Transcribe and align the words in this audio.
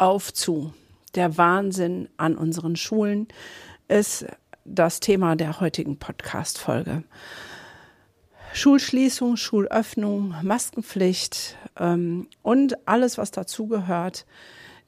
auf, 0.00 0.32
zu. 0.32 0.72
Der 1.14 1.36
Wahnsinn 1.36 2.08
an 2.16 2.36
unseren 2.36 2.76
Schulen 2.76 3.28
ist 3.88 4.26
das 4.64 5.00
Thema 5.00 5.36
der 5.36 5.60
heutigen 5.60 5.98
Podcast-Folge. 5.98 7.04
Schulschließung, 8.52 9.36
Schulöffnung, 9.36 10.34
Maskenpflicht 10.42 11.56
ähm, 11.78 12.28
und 12.42 12.88
alles, 12.88 13.18
was 13.18 13.30
dazugehört. 13.30 14.26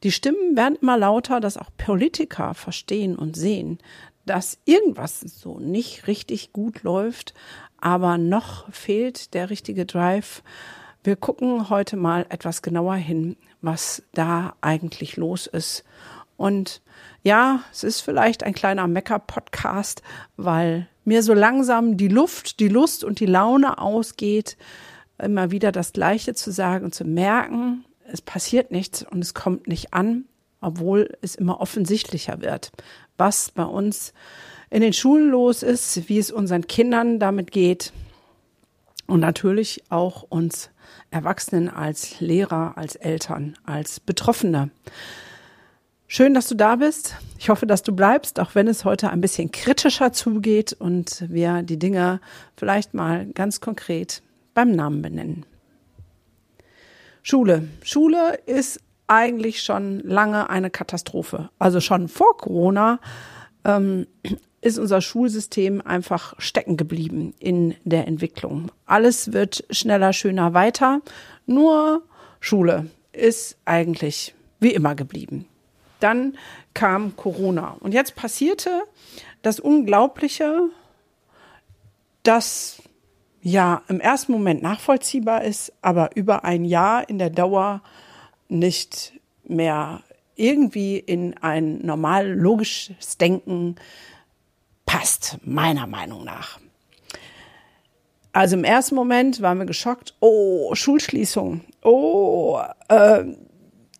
Die 0.02 0.12
Stimmen 0.12 0.57
werden 0.57 0.79
immer 0.80 0.97
lauter, 0.97 1.41
dass 1.41 1.57
auch 1.57 1.71
Politiker 1.77 2.55
verstehen 2.55 3.16
und 3.16 3.37
sehen, 3.37 3.79
dass 4.24 4.59
irgendwas 4.65 5.21
so 5.21 5.59
nicht 5.59 6.07
richtig 6.07 6.52
gut 6.52 6.83
läuft, 6.83 7.35
aber 7.79 8.19
noch 8.19 8.73
fehlt 8.73 9.35
der 9.35 9.51
richtige 9.51 9.85
Drive. 9.85 10.43
Wir 11.05 11.16
gucken 11.16 11.69
heute 11.69 11.97
mal 11.97 12.27
etwas 12.29 12.62
genauer 12.62 12.95
hin, 12.95 13.37
was 13.60 14.05
da 14.15 14.55
eigentlich 14.60 15.16
los 15.16 15.48
ist. 15.48 15.83
Und 16.37 16.80
ja, 17.24 17.65
es 17.73 17.82
ist 17.82 18.02
vielleicht 18.02 18.45
ein 18.45 18.54
kleiner 18.54 18.87
Mecker-Podcast, 18.87 20.01
weil 20.37 20.87
mir 21.04 21.24
so 21.24 21.35
langsam 21.35 21.96
die 21.96 22.07
Luft, 22.07 22.60
die 22.60 22.68
Lust 22.68 23.02
und 23.02 23.18
die 23.18 23.26
Laune 23.26 23.79
ausgeht, 23.79 24.57
immer 25.18 25.51
wieder 25.51 25.73
das 25.73 25.93
Gleiche 25.93 26.35
zu 26.35 26.52
sagen 26.52 26.85
und 26.85 26.95
zu 26.95 27.04
merken, 27.04 27.85
es 28.07 28.23
passiert 28.23 28.71
nichts 28.71 29.02
und 29.02 29.23
es 29.23 29.35
kommt 29.35 29.66
nicht 29.66 29.93
an, 29.93 30.26
obwohl 30.60 31.16
es 31.21 31.35
immer 31.35 31.60
offensichtlicher 31.60 32.41
wird, 32.43 32.71
was 33.16 33.51
bei 33.51 33.65
uns 33.65 34.13
in 34.71 34.82
den 34.82 34.93
Schulen 34.93 35.30
los 35.30 35.65
ist, 35.65 36.09
wie 36.09 36.19
es 36.19 36.30
unseren 36.30 36.69
Kindern 36.69 37.19
damit 37.19 37.51
geht 37.51 37.93
und 39.09 39.19
natürlich 39.19 39.82
auch 39.91 40.23
uns 40.29 40.71
Erwachsenen 41.10 41.68
als 41.68 42.21
Lehrer, 42.21 42.73
als 42.76 42.96
Eltern, 42.96 43.57
als 43.65 44.01
Betroffene. 44.01 44.71
Schön, 46.07 46.35
dass 46.35 46.46
du 46.48 46.54
da 46.54 46.76
bist. 46.76 47.16
Ich 47.38 47.48
hoffe, 47.48 47.66
dass 47.66 47.82
du 47.82 47.95
bleibst, 47.95 48.38
auch 48.38 48.54
wenn 48.54 48.68
es 48.68 48.85
heute 48.85 49.10
ein 49.10 49.23
bisschen 49.23 49.51
kritischer 49.51 50.13
zugeht 50.13 50.74
und 50.74 51.24
wir 51.29 51.63
die 51.63 51.79
Dinge 51.79 52.20
vielleicht 52.57 52.93
mal 52.93 53.26
ganz 53.26 53.60
konkret 53.60 54.23
beim 54.52 54.73
Namen 54.73 55.01
benennen. 55.01 55.46
Schule. 57.23 57.68
Schule 57.82 58.38
ist 58.46 58.80
eigentlich 59.07 59.63
schon 59.63 60.01
lange 60.01 60.51
eine 60.51 60.70
Katastrophe. 60.70 61.51
Also 61.59 61.80
schon 61.80 62.09
vor 62.09 62.37
Corona 62.37 63.01
ähm, 63.65 64.06
ist 64.60 64.78
unser 64.78 65.00
Schulsystem 65.00 65.81
einfach 65.81 66.34
stecken 66.38 66.77
geblieben 66.77 67.34
in 67.38 67.75
der 67.84 68.06
Entwicklung. 68.06 68.71
Alles 68.87 69.32
wird 69.32 69.65
schneller, 69.71 70.12
schöner, 70.12 70.54
weiter. 70.54 71.00
Nur 71.47 72.03
Schule 72.41 72.87
ist 73.12 73.59
eigentlich 73.65 74.34
wie 74.60 74.72
immer 74.72 74.94
geblieben. 74.94 75.47
Dann 76.00 76.37
kam 76.75 77.16
Corona. 77.16 77.77
Und 77.81 77.93
jetzt 77.93 78.15
passierte 78.15 78.82
das 79.43 79.60
Unglaubliche, 79.60 80.69
das 82.22 82.82
ja 83.42 83.82
im 83.88 84.00
ersten 84.00 84.31
Moment 84.32 84.62
nachvollziehbar 84.62 85.42
ist, 85.42 85.72
aber 85.82 86.16
über 86.16 86.44
ein 86.44 86.65
Jahr 86.65 87.09
in 87.09 87.19
der 87.19 87.31
Dauer 87.31 87.82
nicht 88.48 89.12
mehr 89.44 90.03
irgendwie 90.37 90.98
in 90.98 91.37
ein 91.38 91.78
normal 91.78 92.31
logisches 92.31 93.19
Denken 93.19 93.76
passt, 94.87 95.38
meiner 95.44 95.87
Meinung 95.87 96.25
nach. 96.25 96.59
Also 98.32 98.56
im 98.56 98.65
ersten 98.65 98.94
Moment 98.94 99.42
waren 99.42 99.59
wir 99.59 99.66
geschockt. 99.66 100.15
Oh, 100.21 100.75
Schulschließung. 100.75 101.60
Oh, 101.82 102.60
äh, 102.88 103.25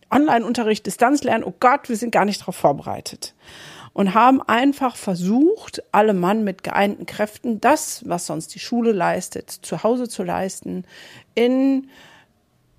Online-Unterricht, 0.09 0.85
Distanzlernen. 0.85 1.43
Oh 1.43 1.53
Gott, 1.59 1.89
wir 1.89 1.97
sind 1.97 2.11
gar 2.11 2.25
nicht 2.25 2.41
darauf 2.41 2.55
vorbereitet. 2.55 3.35
Und 3.93 4.15
haben 4.15 4.41
einfach 4.41 4.95
versucht, 4.95 5.83
alle 5.91 6.15
Mann 6.15 6.43
mit 6.43 6.63
geeinten 6.63 7.05
Kräften, 7.05 7.61
das, 7.61 8.01
was 8.07 8.25
sonst 8.25 8.55
die 8.55 8.59
Schule 8.59 8.91
leistet, 8.91 9.51
zu 9.51 9.83
Hause 9.83 10.09
zu 10.09 10.23
leisten, 10.23 10.85
in 11.35 11.89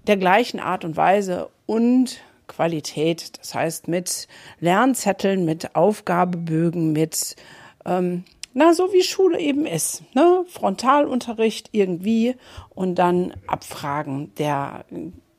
der 0.09 0.17
gleichen 0.17 0.59
Art 0.59 0.85
und 0.85 0.97
Weise 0.97 1.51
und 1.67 2.21
Qualität. 2.47 3.39
Das 3.39 3.55
heißt, 3.55 3.89
mit 3.89 4.29
Lernzetteln, 4.61 5.45
mit 5.45 5.75
Aufgabebögen, 5.75 6.93
mit 6.93 7.37
ähm, 7.85 8.25
na, 8.55 8.73
so 8.73 8.93
wie 8.93 9.03
Schule 9.03 9.41
eben 9.41 9.67
ist. 9.67 10.05
Ne? 10.15 10.45
Frontalunterricht 10.47 11.71
irgendwie 11.73 12.37
und 12.71 12.95
dann 12.95 13.35
Abfragen 13.49 14.33
der 14.37 14.85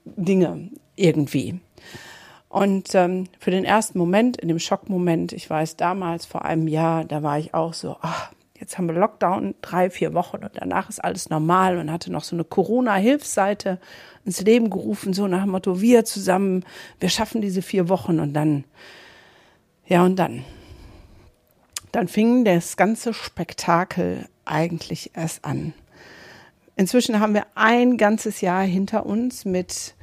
Dinge 0.03 0.69
irgendwie. 0.95 1.61
Und 2.49 2.93
ähm, 2.93 3.27
für 3.39 3.51
den 3.51 3.65
ersten 3.65 3.97
Moment, 3.97 4.37
in 4.37 4.49
dem 4.49 4.59
Schockmoment, 4.59 5.33
ich 5.33 5.49
weiß 5.49 5.77
damals 5.77 6.25
vor 6.25 6.45
einem 6.45 6.67
Jahr, 6.67 7.05
da 7.05 7.23
war 7.23 7.39
ich 7.39 7.53
auch 7.53 7.73
so, 7.73 7.97
ach, 8.01 8.31
jetzt 8.59 8.77
haben 8.77 8.87
wir 8.87 8.95
Lockdown, 8.95 9.55
drei, 9.61 9.89
vier 9.89 10.13
Wochen 10.13 10.37
und 10.37 10.51
danach 10.55 10.89
ist 10.89 11.03
alles 11.03 11.29
normal 11.29 11.77
und 11.77 11.91
hatte 11.91 12.11
noch 12.11 12.23
so 12.23 12.35
eine 12.35 12.43
Corona-Hilfsseite 12.43 13.79
ins 14.23 14.41
Leben 14.41 14.69
gerufen, 14.69 15.13
so 15.13 15.27
nach 15.27 15.43
dem 15.43 15.51
Motto, 15.51 15.81
wir 15.81 16.05
zusammen, 16.05 16.65
wir 16.99 17.09
schaffen 17.09 17.41
diese 17.41 17.61
vier 17.61 17.89
Wochen 17.89 18.19
und 18.19 18.33
dann, 18.33 18.63
ja 19.87 20.03
und 20.03 20.17
dann 20.17 20.43
dann 21.95 22.09
fing 22.09 22.43
das 22.43 22.75
ganze 22.75 23.13
Spektakel 23.13 24.27
eigentlich 24.43 25.11
erst 25.13 25.45
an. 25.45 25.73
Inzwischen 26.75 27.21
haben 27.21 27.33
wir 27.33 27.45
ein 27.55 27.95
ganzes 27.95 28.41
Jahr 28.41 28.63
hinter 28.63 29.05
uns 29.05 29.45
mit 29.45 29.95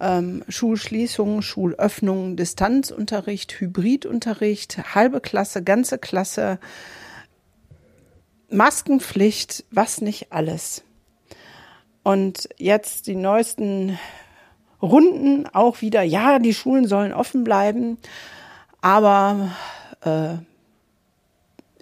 ähm, 0.00 0.44
Schulschließungen, 0.50 1.40
Schulöffnungen, 1.40 2.36
Distanzunterricht, 2.36 3.58
Hybridunterricht, 3.58 4.94
halbe 4.94 5.22
Klasse, 5.22 5.62
ganze 5.62 5.96
Klasse, 5.96 6.58
Maskenpflicht, 8.50 9.64
was 9.70 10.00
nicht 10.00 10.32
alles. 10.32 10.82
Und 12.02 12.48
jetzt 12.56 13.06
die 13.06 13.16
neuesten 13.16 13.98
Runden 14.82 15.46
auch 15.46 15.82
wieder, 15.82 16.02
ja, 16.02 16.38
die 16.38 16.54
Schulen 16.54 16.86
sollen 16.86 17.12
offen 17.12 17.44
bleiben, 17.44 17.98
aber 18.80 19.50
äh, 20.02 20.36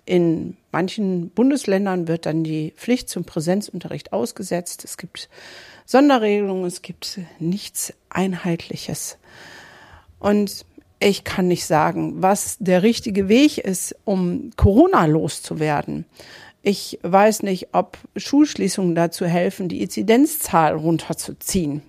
in 0.04 0.56
manchen 0.72 1.30
Bundesländern 1.30 2.08
wird 2.08 2.26
dann 2.26 2.42
die 2.42 2.72
Pflicht 2.76 3.08
zum 3.08 3.24
Präsenzunterricht 3.24 4.12
ausgesetzt. 4.12 4.84
Es 4.84 4.96
gibt 4.96 5.28
Sonderregelungen, 5.84 6.64
es 6.64 6.82
gibt 6.82 7.20
nichts 7.38 7.92
Einheitliches. 8.08 9.18
Und 10.18 10.64
ich 11.00 11.24
kann 11.24 11.46
nicht 11.46 11.66
sagen, 11.66 12.22
was 12.22 12.56
der 12.58 12.82
richtige 12.82 13.28
Weg 13.28 13.58
ist, 13.58 13.94
um 14.04 14.50
Corona 14.56 15.06
loszuwerden. 15.06 16.06
Ich 16.68 16.98
weiß 17.02 17.44
nicht, 17.44 17.68
ob 17.72 17.96
Schulschließungen 18.14 18.94
dazu 18.94 19.24
helfen, 19.24 19.70
die 19.70 19.80
Inzidenzzahl 19.80 20.74
runterzuziehen. 20.74 21.80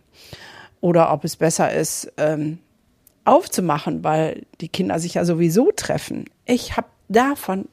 Oder 0.79 1.11
ob 1.11 1.25
es 1.25 1.35
besser 1.35 1.73
ist, 1.73 2.13
ähm, 2.15 2.59
aufzumachen, 3.25 4.05
weil 4.05 4.45
die 4.61 4.69
Kinder 4.69 4.97
sich 4.99 5.15
ja 5.15 5.25
sowieso 5.25 5.73
treffen. 5.75 6.29
Ich 6.45 6.77
habe 6.77 6.87
davon 7.09 7.67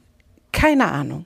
keine 0.51 0.91
Ahnung. 0.91 1.25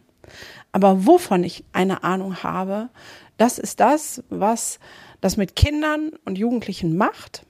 Aber 0.72 1.08
wovon 1.08 1.44
ich 1.44 1.64
eine 1.74 2.04
Ahnung 2.04 2.44
habe, 2.44 2.90
das 3.38 3.58
ist 3.58 3.80
das, 3.80 4.24
was 4.30 4.78
das 5.20 5.36
mit 5.36 5.56
Kindern 5.56 6.12
und 6.26 6.38
Jugendlichen 6.38 6.96
macht 6.96 7.44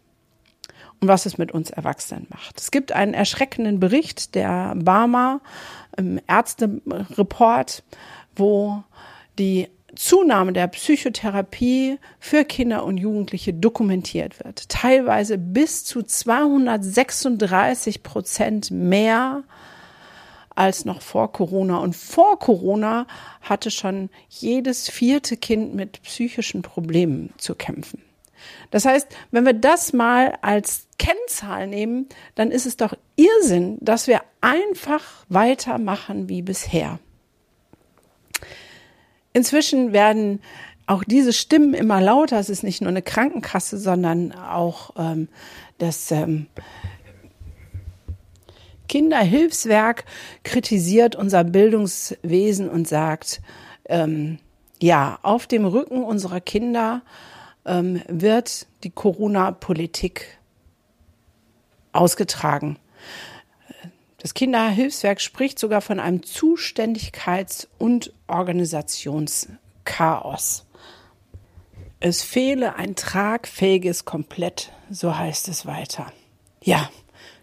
und 1.01 1.09
was 1.09 1.25
es 1.25 1.37
mit 1.37 1.51
uns 1.51 1.69
Erwachsenen 1.69 2.27
macht. 2.29 2.61
Es 2.61 2.71
gibt 2.71 2.93
einen 2.93 3.13
erschreckenden 3.13 3.81
Bericht 3.81 4.35
der 4.35 4.73
Barmer 4.77 5.41
im 5.97 6.19
Ärztereport, 6.27 7.83
wo 8.35 8.83
die 9.37 9.67
Zunahme 9.95 10.53
der 10.53 10.67
Psychotherapie 10.67 11.99
für 12.19 12.45
Kinder 12.45 12.85
und 12.85 12.97
Jugendliche 12.97 13.53
dokumentiert 13.53 14.43
wird. 14.43 14.69
Teilweise 14.69 15.37
bis 15.37 15.83
zu 15.83 16.01
236 16.01 18.03
Prozent 18.03 18.71
mehr 18.71 19.43
als 20.55 20.85
noch 20.85 21.01
vor 21.01 21.31
Corona. 21.31 21.77
Und 21.77 21.95
vor 21.95 22.39
Corona 22.39 23.07
hatte 23.41 23.71
schon 23.71 24.09
jedes 24.29 24.89
vierte 24.89 25.37
Kind 25.37 25.75
mit 25.75 26.01
psychischen 26.03 26.61
Problemen 26.61 27.33
zu 27.37 27.55
kämpfen. 27.55 28.01
Das 28.71 28.85
heißt, 28.85 29.07
wenn 29.31 29.45
wir 29.45 29.53
das 29.53 29.93
mal 29.93 30.37
als 30.41 30.87
Kennzahl 30.97 31.67
nehmen, 31.67 32.07
dann 32.35 32.51
ist 32.51 32.65
es 32.65 32.77
doch 32.77 32.95
Irrsinn, 33.15 33.77
dass 33.81 34.07
wir 34.07 34.21
einfach 34.39 35.03
weitermachen 35.29 36.29
wie 36.29 36.41
bisher. 36.41 36.99
Inzwischen 39.33 39.93
werden 39.93 40.41
auch 40.87 41.03
diese 41.03 41.33
Stimmen 41.33 41.73
immer 41.73 42.01
lauter. 42.01 42.39
Es 42.39 42.49
ist 42.49 42.63
nicht 42.63 42.81
nur 42.81 42.89
eine 42.89 43.01
Krankenkasse, 43.01 43.77
sondern 43.77 44.33
auch 44.33 44.91
ähm, 44.97 45.29
das 45.77 46.11
ähm, 46.11 46.47
Kinderhilfswerk 48.89 50.03
kritisiert 50.43 51.15
unser 51.15 51.45
Bildungswesen 51.45 52.69
und 52.69 52.87
sagt, 52.89 53.41
ähm, 53.85 54.39
ja, 54.81 55.19
auf 55.21 55.47
dem 55.47 55.65
Rücken 55.65 56.03
unserer 56.03 56.41
Kinder 56.41 57.01
ähm, 57.65 58.01
wird 58.09 58.67
die 58.83 58.89
Corona-Politik 58.89 60.39
ausgetragen. 61.93 62.77
Das 64.21 64.33
Kinderhilfswerk 64.35 65.19
spricht 65.19 65.57
sogar 65.57 65.81
von 65.81 65.99
einem 65.99 66.21
Zuständigkeits- 66.21 67.67
und 67.79 68.13
Organisationschaos. 68.27 70.67
Es 71.99 72.21
fehle 72.21 72.75
ein 72.75 72.95
tragfähiges 72.95 74.05
Komplett, 74.05 74.71
so 74.91 75.17
heißt 75.17 75.47
es 75.47 75.65
weiter. 75.65 76.13
Ja, 76.61 76.87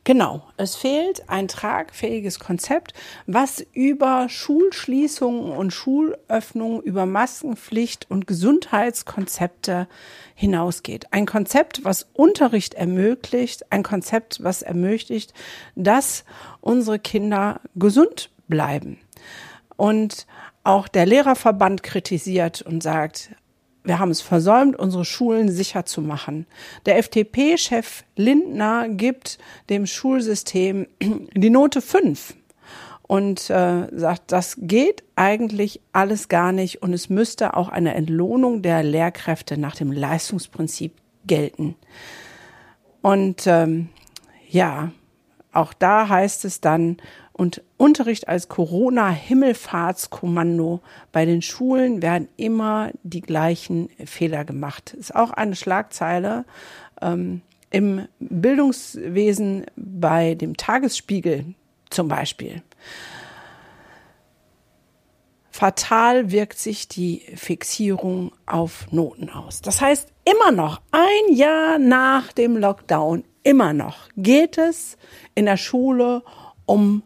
Genau, 0.08 0.40
es 0.56 0.74
fehlt 0.74 1.28
ein 1.28 1.48
tragfähiges 1.48 2.38
Konzept, 2.38 2.94
was 3.26 3.62
über 3.74 4.30
Schulschließungen 4.30 5.52
und 5.52 5.70
Schulöffnungen, 5.70 6.80
über 6.80 7.04
Maskenpflicht 7.04 8.10
und 8.10 8.26
Gesundheitskonzepte 8.26 9.86
hinausgeht. 10.34 11.08
Ein 11.10 11.26
Konzept, 11.26 11.84
was 11.84 12.08
Unterricht 12.14 12.72
ermöglicht, 12.72 13.70
ein 13.70 13.82
Konzept, 13.82 14.42
was 14.42 14.62
ermöglicht, 14.62 15.34
dass 15.74 16.24
unsere 16.62 16.98
Kinder 16.98 17.60
gesund 17.74 18.30
bleiben. 18.48 18.98
Und 19.76 20.26
auch 20.64 20.88
der 20.88 21.04
Lehrerverband 21.04 21.82
kritisiert 21.82 22.62
und 22.62 22.82
sagt, 22.82 23.32
wir 23.88 23.98
haben 23.98 24.10
es 24.10 24.20
versäumt, 24.20 24.78
unsere 24.78 25.04
Schulen 25.04 25.48
sicher 25.48 25.86
zu 25.86 26.02
machen. 26.02 26.46
Der 26.86 26.98
FDP-Chef 26.98 28.04
Lindner 28.16 28.88
gibt 28.88 29.38
dem 29.70 29.86
Schulsystem 29.86 30.86
die 31.34 31.50
Note 31.50 31.80
5 31.80 32.34
und 33.02 33.48
äh, 33.48 33.88
sagt, 33.90 34.30
das 34.30 34.56
geht 34.60 35.02
eigentlich 35.16 35.80
alles 35.92 36.28
gar 36.28 36.52
nicht 36.52 36.82
und 36.82 36.92
es 36.92 37.08
müsste 37.08 37.56
auch 37.56 37.70
eine 37.70 37.94
Entlohnung 37.94 38.60
der 38.60 38.82
Lehrkräfte 38.82 39.56
nach 39.56 39.74
dem 39.74 39.90
Leistungsprinzip 39.90 40.92
gelten. 41.26 41.74
Und 43.00 43.46
ähm, 43.46 43.88
ja, 44.50 44.92
auch 45.52 45.72
da 45.72 46.10
heißt 46.10 46.44
es 46.44 46.60
dann, 46.60 46.98
und 47.38 47.62
Unterricht 47.76 48.28
als 48.28 48.48
Corona-Himmelfahrtskommando. 48.48 50.80
Bei 51.12 51.24
den 51.24 51.40
Schulen 51.40 52.02
werden 52.02 52.26
immer 52.36 52.90
die 53.04 53.22
gleichen 53.22 53.88
Fehler 54.04 54.44
gemacht. 54.44 54.92
Ist 54.92 55.14
auch 55.14 55.30
eine 55.30 55.54
Schlagzeile 55.54 56.44
ähm, 57.00 57.42
im 57.70 58.08
Bildungswesen 58.18 59.66
bei 59.76 60.34
dem 60.34 60.56
Tagesspiegel 60.56 61.54
zum 61.90 62.08
Beispiel. 62.08 62.60
Fatal 65.50 66.32
wirkt 66.32 66.58
sich 66.58 66.88
die 66.88 67.22
Fixierung 67.36 68.32
auf 68.46 68.90
Noten 68.90 69.30
aus. 69.30 69.62
Das 69.62 69.80
heißt, 69.80 70.08
immer 70.24 70.50
noch 70.50 70.80
ein 70.90 71.34
Jahr 71.34 71.78
nach 71.78 72.32
dem 72.32 72.56
Lockdown, 72.56 73.22
immer 73.44 73.72
noch 73.72 74.08
geht 74.16 74.58
es 74.58 74.96
in 75.36 75.44
der 75.46 75.56
Schule 75.56 76.24
um 76.66 77.04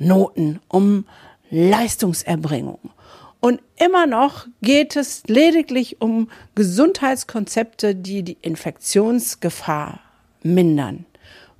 Noten, 0.00 0.58
um 0.68 1.04
Leistungserbringung. 1.50 2.90
Und 3.40 3.60
immer 3.76 4.06
noch 4.06 4.46
geht 4.60 4.96
es 4.96 5.22
lediglich 5.26 6.00
um 6.00 6.28
Gesundheitskonzepte, 6.54 7.94
die 7.94 8.22
die 8.22 8.36
Infektionsgefahr 8.42 10.00
mindern. 10.42 11.06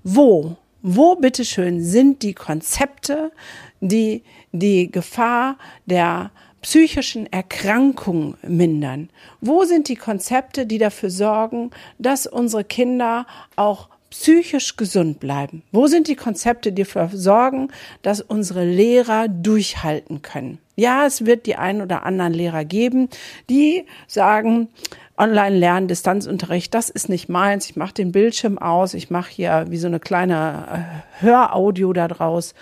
Wo, 0.03 0.57
wo 0.83 1.17
bitteschön 1.17 1.83
sind 1.83 2.23
die 2.23 2.35
Konzepte, 2.35 3.33
die 3.81 4.23
die 4.53 4.91
Gefahr 4.91 5.57
der 5.87 6.31
psychischen 6.61 7.31
Erkrankung 7.33 8.37
mindern? 8.43 9.09
Wo 9.41 9.65
sind 9.65 9.89
die 9.89 9.97
Konzepte, 9.97 10.67
die 10.67 10.79
dafür 10.79 11.11
sorgen, 11.11 11.71
dass 11.99 12.27
unsere 12.27 12.65
Kinder 12.65 13.27
auch 13.57 13.89
psychisch 14.11 14.77
gesund 14.77 15.21
bleiben? 15.21 15.63
Wo 15.73 15.87
sind 15.87 16.09
die 16.09 16.17
Konzepte, 16.17 16.73
die 16.73 16.83
dafür 16.83 17.09
sorgen, 17.13 17.69
dass 18.03 18.21
unsere 18.21 18.65
Lehrer 18.65 19.29
durchhalten 19.29 20.23
können? 20.23 20.59
Ja, 20.77 21.07
es 21.07 21.27
wird 21.27 21.47
die 21.47 21.57
ein 21.57 21.81
oder 21.81 22.05
anderen 22.05 22.33
Lehrer 22.33 22.65
geben, 22.65 23.09
die 23.49 23.87
sagen, 24.07 24.69
Online-Lernen, 25.17 25.87
Distanzunterricht, 25.87 26.73
das 26.73 26.89
ist 26.89 27.11
nicht 27.11 27.29
meins. 27.29 27.69
Ich 27.69 27.77
mache 27.77 27.93
den 27.93 28.11
Bildschirm 28.11 28.59
aus, 28.59 28.95
ich 28.95 29.11
mache 29.11 29.31
hier 29.31 29.67
wie 29.69 29.77
so 29.77 29.87
eine 29.87 30.01
kleine 30.01 31.05
äh, 31.21 31.23
Höraudio 31.23 31.93
da 31.93 32.09
draus. 32.09 32.55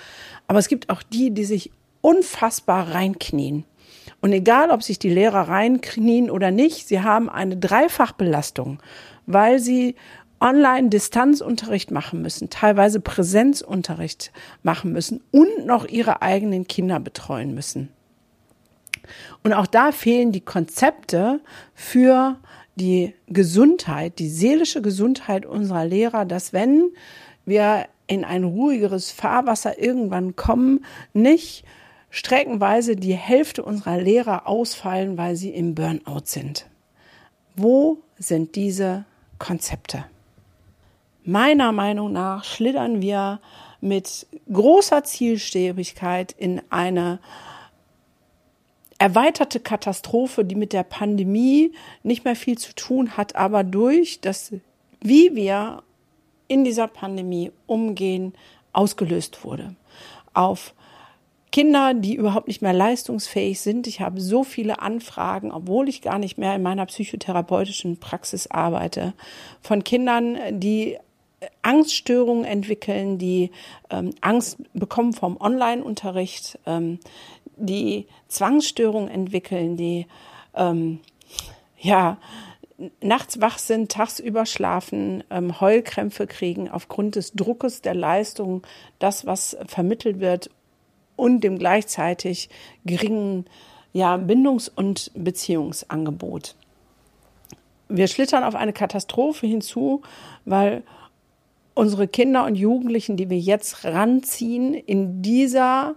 Aber 0.48 0.58
es 0.58 0.68
gibt 0.68 0.90
auch 0.90 1.02
die, 1.02 1.30
die 1.30 1.44
sich 1.44 1.70
unfassbar 2.00 2.94
reinknien. 2.94 3.64
Und 4.20 4.32
egal, 4.32 4.70
ob 4.70 4.82
sich 4.82 4.98
die 4.98 5.10
Lehrer 5.10 5.48
reinknien 5.48 6.30
oder 6.30 6.50
nicht, 6.50 6.88
sie 6.88 7.00
haben 7.00 7.28
eine 7.28 7.56
Dreifachbelastung, 7.56 8.80
weil 9.26 9.60
sie 9.60 9.94
Online-Distanzunterricht 10.40 11.90
machen 11.90 12.22
müssen, 12.22 12.50
teilweise 12.50 13.00
Präsenzunterricht 13.00 14.32
machen 14.62 14.92
müssen 14.92 15.20
und 15.30 15.66
noch 15.66 15.86
ihre 15.86 16.22
eigenen 16.22 16.66
Kinder 16.66 17.00
betreuen 17.00 17.54
müssen. 17.54 17.88
Und 19.42 19.52
auch 19.52 19.66
da 19.66 19.92
fehlen 19.92 20.32
die 20.32 20.40
Konzepte 20.40 21.40
für 21.74 22.36
die 22.76 23.14
Gesundheit, 23.26 24.18
die 24.18 24.28
seelische 24.28 24.82
Gesundheit 24.82 25.46
unserer 25.46 25.84
Lehrer, 25.84 26.24
dass 26.24 26.52
wenn 26.52 26.90
wir 27.44 27.86
in 28.06 28.24
ein 28.24 28.44
ruhigeres 28.44 29.10
Fahrwasser 29.10 29.78
irgendwann 29.78 30.36
kommen, 30.36 30.84
nicht 31.12 31.64
streckenweise 32.10 32.96
die 32.96 33.14
Hälfte 33.14 33.62
unserer 33.62 33.98
Lehrer 33.98 34.46
ausfallen, 34.46 35.18
weil 35.18 35.36
sie 35.36 35.50
im 35.50 35.74
Burnout 35.74 36.24
sind. 36.24 36.66
Wo 37.56 37.98
sind 38.18 38.54
diese 38.54 39.04
Konzepte? 39.38 40.04
Meiner 41.28 41.72
Meinung 41.72 42.12
nach 42.12 42.42
schlittern 42.42 43.02
wir 43.02 43.40
mit 43.82 44.26
großer 44.50 45.04
Zielstrebigkeit 45.04 46.32
in 46.32 46.62
eine 46.70 47.18
erweiterte 48.98 49.60
Katastrophe, 49.60 50.46
die 50.46 50.54
mit 50.54 50.72
der 50.72 50.84
Pandemie 50.84 51.72
nicht 52.02 52.24
mehr 52.24 52.34
viel 52.34 52.56
zu 52.56 52.74
tun 52.74 53.18
hat, 53.18 53.36
aber 53.36 53.62
durch 53.62 54.22
das, 54.22 54.54
wie 55.02 55.36
wir 55.36 55.82
in 56.46 56.64
dieser 56.64 56.88
Pandemie 56.88 57.52
umgehen, 57.66 58.32
ausgelöst 58.72 59.44
wurde. 59.44 59.76
Auf 60.32 60.72
Kinder, 61.52 61.92
die 61.92 62.14
überhaupt 62.14 62.48
nicht 62.48 62.62
mehr 62.62 62.72
leistungsfähig 62.72 63.60
sind. 63.60 63.86
Ich 63.86 64.00
habe 64.00 64.18
so 64.18 64.44
viele 64.44 64.80
Anfragen, 64.80 65.52
obwohl 65.52 65.90
ich 65.90 66.00
gar 66.00 66.18
nicht 66.18 66.38
mehr 66.38 66.54
in 66.54 66.62
meiner 66.62 66.86
psychotherapeutischen 66.86 68.00
Praxis 68.00 68.46
arbeite, 68.46 69.12
von 69.60 69.84
Kindern, 69.84 70.38
die 70.58 70.96
Angststörungen 71.62 72.44
entwickeln, 72.44 73.18
die 73.18 73.50
ähm, 73.90 74.10
Angst 74.20 74.58
bekommen 74.72 75.12
vom 75.12 75.40
Online-Unterricht, 75.40 76.58
ähm, 76.66 76.98
die 77.56 78.06
Zwangsstörungen 78.28 79.08
entwickeln, 79.08 79.76
die 79.76 80.06
ähm, 80.54 81.00
ja 81.78 82.18
nachts 83.00 83.40
wach 83.40 83.58
sind, 83.58 83.90
tagsüber 83.90 84.46
schlafen, 84.46 85.24
ähm, 85.30 85.60
Heulkrämpfe 85.60 86.26
kriegen 86.26 86.70
aufgrund 86.70 87.16
des 87.16 87.32
Druckes 87.32 87.82
der 87.82 87.94
Leistung, 87.94 88.62
das 88.98 89.26
was 89.26 89.56
vermittelt 89.66 90.20
wird 90.20 90.50
und 91.16 91.42
dem 91.42 91.58
gleichzeitig 91.58 92.48
geringen 92.84 93.46
ja 93.92 94.16
Bindungs- 94.16 94.68
und 94.68 95.10
Beziehungsangebot. 95.14 96.54
Wir 97.88 98.06
schlittern 98.06 98.44
auf 98.44 98.54
eine 98.54 98.72
Katastrophe 98.72 99.46
hinzu, 99.46 100.02
weil 100.44 100.84
unsere 101.78 102.08
Kinder 102.08 102.44
und 102.44 102.56
Jugendlichen, 102.56 103.16
die 103.16 103.30
wir 103.30 103.38
jetzt 103.38 103.84
ranziehen, 103.84 104.74
in 104.74 105.22
dieser 105.22 105.94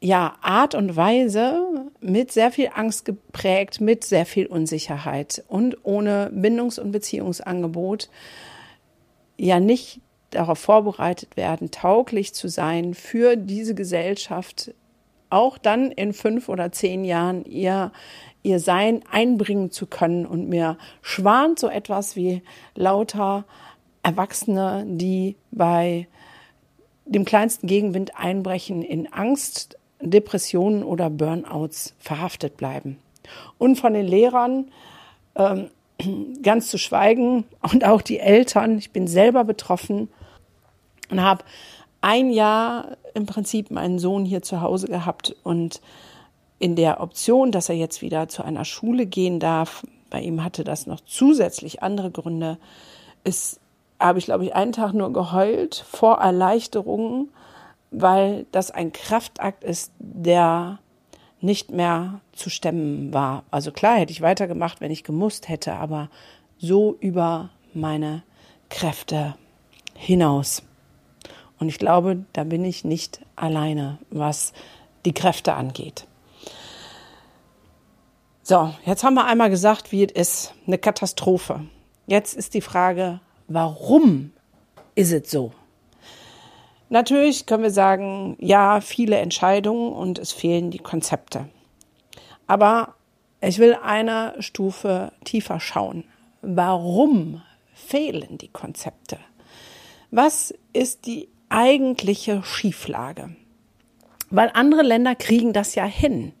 ja, 0.00 0.34
Art 0.42 0.76
und 0.76 0.94
Weise 0.94 1.90
mit 2.00 2.30
sehr 2.30 2.52
viel 2.52 2.70
Angst 2.72 3.04
geprägt, 3.04 3.80
mit 3.80 4.04
sehr 4.04 4.24
viel 4.24 4.46
Unsicherheit 4.46 5.42
und 5.48 5.76
ohne 5.82 6.30
Bindungs- 6.32 6.78
und 6.78 6.92
Beziehungsangebot 6.92 8.10
ja 9.36 9.58
nicht 9.58 10.00
darauf 10.30 10.60
vorbereitet 10.60 11.36
werden, 11.36 11.72
tauglich 11.72 12.32
zu 12.32 12.46
sein 12.46 12.94
für 12.94 13.34
diese 13.34 13.74
Gesellschaft, 13.74 14.72
auch 15.30 15.58
dann 15.58 15.90
in 15.90 16.12
fünf 16.12 16.48
oder 16.48 16.70
zehn 16.70 17.04
Jahren 17.04 17.44
ihr 17.44 17.90
ihr 18.46 18.60
Sein 18.60 19.02
einbringen 19.10 19.72
zu 19.72 19.86
können. 19.86 20.24
Und 20.24 20.48
mir 20.48 20.78
schwant 21.02 21.58
so 21.58 21.68
etwas 21.68 22.14
wie 22.14 22.42
lauter 22.76 23.44
Erwachsene, 24.06 24.84
die 24.86 25.34
bei 25.50 26.06
dem 27.06 27.24
kleinsten 27.24 27.66
Gegenwind 27.66 28.16
einbrechen, 28.16 28.82
in 28.82 29.12
Angst, 29.12 29.78
Depressionen 30.00 30.84
oder 30.84 31.10
Burnouts 31.10 31.96
verhaftet 31.98 32.56
bleiben. 32.56 32.98
Und 33.58 33.80
von 33.80 33.94
den 33.94 34.06
Lehrern 34.06 34.70
ähm, 35.34 35.70
ganz 36.40 36.68
zu 36.68 36.78
schweigen 36.78 37.44
und 37.72 37.84
auch 37.84 38.00
die 38.00 38.20
Eltern. 38.20 38.78
Ich 38.78 38.92
bin 38.92 39.08
selber 39.08 39.42
betroffen 39.42 40.08
und 41.10 41.20
habe 41.20 41.44
ein 42.00 42.30
Jahr 42.30 42.96
im 43.14 43.26
Prinzip 43.26 43.72
meinen 43.72 43.98
Sohn 43.98 44.24
hier 44.24 44.42
zu 44.42 44.60
Hause 44.60 44.86
gehabt 44.86 45.34
und 45.42 45.80
in 46.60 46.76
der 46.76 47.00
Option, 47.00 47.50
dass 47.50 47.68
er 47.68 47.74
jetzt 47.74 48.02
wieder 48.02 48.28
zu 48.28 48.44
einer 48.44 48.64
Schule 48.64 49.06
gehen 49.06 49.40
darf, 49.40 49.84
bei 50.10 50.20
ihm 50.20 50.44
hatte 50.44 50.62
das 50.62 50.86
noch 50.86 51.00
zusätzlich 51.00 51.82
andere 51.82 52.12
Gründe, 52.12 52.58
ist, 53.24 53.58
habe 53.98 54.18
ich 54.18 54.26
glaube 54.26 54.44
ich 54.44 54.54
einen 54.54 54.72
Tag 54.72 54.92
nur 54.92 55.12
geheult 55.12 55.84
vor 55.88 56.18
Erleichterung, 56.18 57.28
weil 57.90 58.46
das 58.52 58.70
ein 58.70 58.92
Kraftakt 58.92 59.64
ist, 59.64 59.92
der 59.98 60.78
nicht 61.40 61.70
mehr 61.70 62.20
zu 62.32 62.50
stemmen 62.50 63.12
war. 63.12 63.44
Also 63.50 63.70
klar 63.70 63.98
hätte 63.98 64.12
ich 64.12 64.22
weitergemacht, 64.22 64.80
wenn 64.80 64.90
ich 64.90 65.04
gemusst 65.04 65.48
hätte, 65.48 65.74
aber 65.74 66.08
so 66.58 66.96
über 67.00 67.50
meine 67.74 68.22
Kräfte 68.68 69.34
hinaus. 69.94 70.62
Und 71.58 71.68
ich 71.68 71.78
glaube, 71.78 72.24
da 72.32 72.44
bin 72.44 72.64
ich 72.64 72.84
nicht 72.84 73.20
alleine, 73.34 73.98
was 74.10 74.52
die 75.04 75.14
Kräfte 75.14 75.54
angeht. 75.54 76.06
So, 78.42 78.74
jetzt 78.84 79.02
haben 79.02 79.14
wir 79.14 79.24
einmal 79.24 79.50
gesagt, 79.50 79.90
wie 79.92 80.04
es 80.04 80.12
ist. 80.12 80.54
Eine 80.66 80.78
Katastrophe. 80.78 81.66
Jetzt 82.06 82.34
ist 82.34 82.54
die 82.54 82.60
Frage, 82.60 83.20
warum 83.48 84.32
ist 84.94 85.12
es 85.12 85.30
so? 85.30 85.52
Natürlich 86.88 87.46
können 87.46 87.64
wir 87.64 87.70
sagen, 87.70 88.36
ja, 88.38 88.80
viele 88.80 89.16
Entscheidungen 89.16 89.92
und 89.92 90.18
es 90.18 90.32
fehlen 90.32 90.70
die 90.70 90.78
Konzepte. 90.78 91.48
Aber 92.46 92.94
ich 93.40 93.58
will 93.58 93.76
eine 93.82 94.34
Stufe 94.38 95.12
tiefer 95.24 95.58
schauen. 95.58 96.04
Warum 96.42 97.42
fehlen 97.74 98.38
die 98.38 98.48
Konzepte? 98.48 99.18
Was 100.10 100.54
ist 100.72 101.06
die 101.06 101.28
eigentliche 101.48 102.42
Schieflage? 102.44 103.34
Weil 104.30 104.50
andere 104.54 104.82
Länder 104.82 105.14
kriegen 105.14 105.52
das 105.52 105.74
ja 105.74 105.84
hin. 105.84 106.32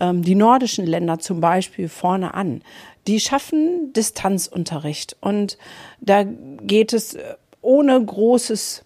Ähm, 0.00 0.22
die 0.22 0.34
nordischen 0.34 0.86
Länder 0.86 1.18
zum 1.18 1.40
Beispiel 1.40 1.88
vorne 1.88 2.34
an. 2.34 2.62
Die 3.06 3.20
schaffen 3.20 3.92
Distanzunterricht 3.92 5.16
und 5.20 5.58
da 6.00 6.24
geht 6.24 6.92
es 6.92 7.14
äh, 7.14 7.34
ohne 7.62 8.04
großes 8.04 8.84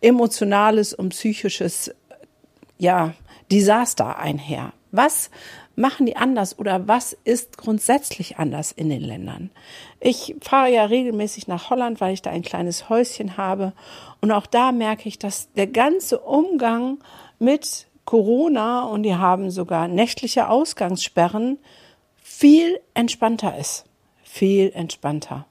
emotionales 0.00 0.92
und 0.94 1.10
psychisches 1.10 1.94
ja, 2.78 3.14
Desaster 3.50 4.18
einher. 4.18 4.72
Was 4.90 5.30
machen 5.76 6.06
die 6.06 6.16
anders 6.16 6.58
oder 6.58 6.86
was 6.86 7.16
ist 7.24 7.58
grundsätzlich 7.58 8.38
anders 8.38 8.70
in 8.70 8.88
den 8.88 9.00
Ländern? 9.00 9.50
Ich 10.00 10.36
fahre 10.40 10.70
ja 10.70 10.84
regelmäßig 10.84 11.48
nach 11.48 11.70
Holland, 11.70 12.00
weil 12.00 12.14
ich 12.14 12.22
da 12.22 12.30
ein 12.30 12.42
kleines 12.42 12.88
Häuschen 12.88 13.36
habe. 13.36 13.72
Und 14.20 14.30
auch 14.30 14.46
da 14.46 14.72
merke 14.72 15.08
ich, 15.08 15.18
dass 15.18 15.52
der 15.52 15.66
ganze 15.66 16.20
Umgang 16.20 16.98
mit 17.38 17.86
Corona 18.04 18.84
und 18.84 19.02
die 19.02 19.14
haben 19.14 19.50
sogar 19.50 19.88
nächtliche 19.88 20.48
Ausgangssperren 20.48 21.58
viel 22.16 22.80
entspannter 22.94 23.56
ist. 23.58 23.84
Viel 24.22 24.72
entspannter. 24.74 25.46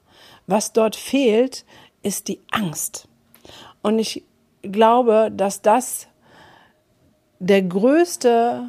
Was 0.46 0.72
dort 0.72 0.96
fehlt, 0.96 1.64
ist 2.02 2.28
die 2.28 2.40
Angst. 2.50 3.08
Und 3.82 3.98
ich 3.98 4.24
glaube, 4.62 5.30
dass 5.34 5.62
das 5.62 6.08
der 7.38 7.62
größte 7.62 8.68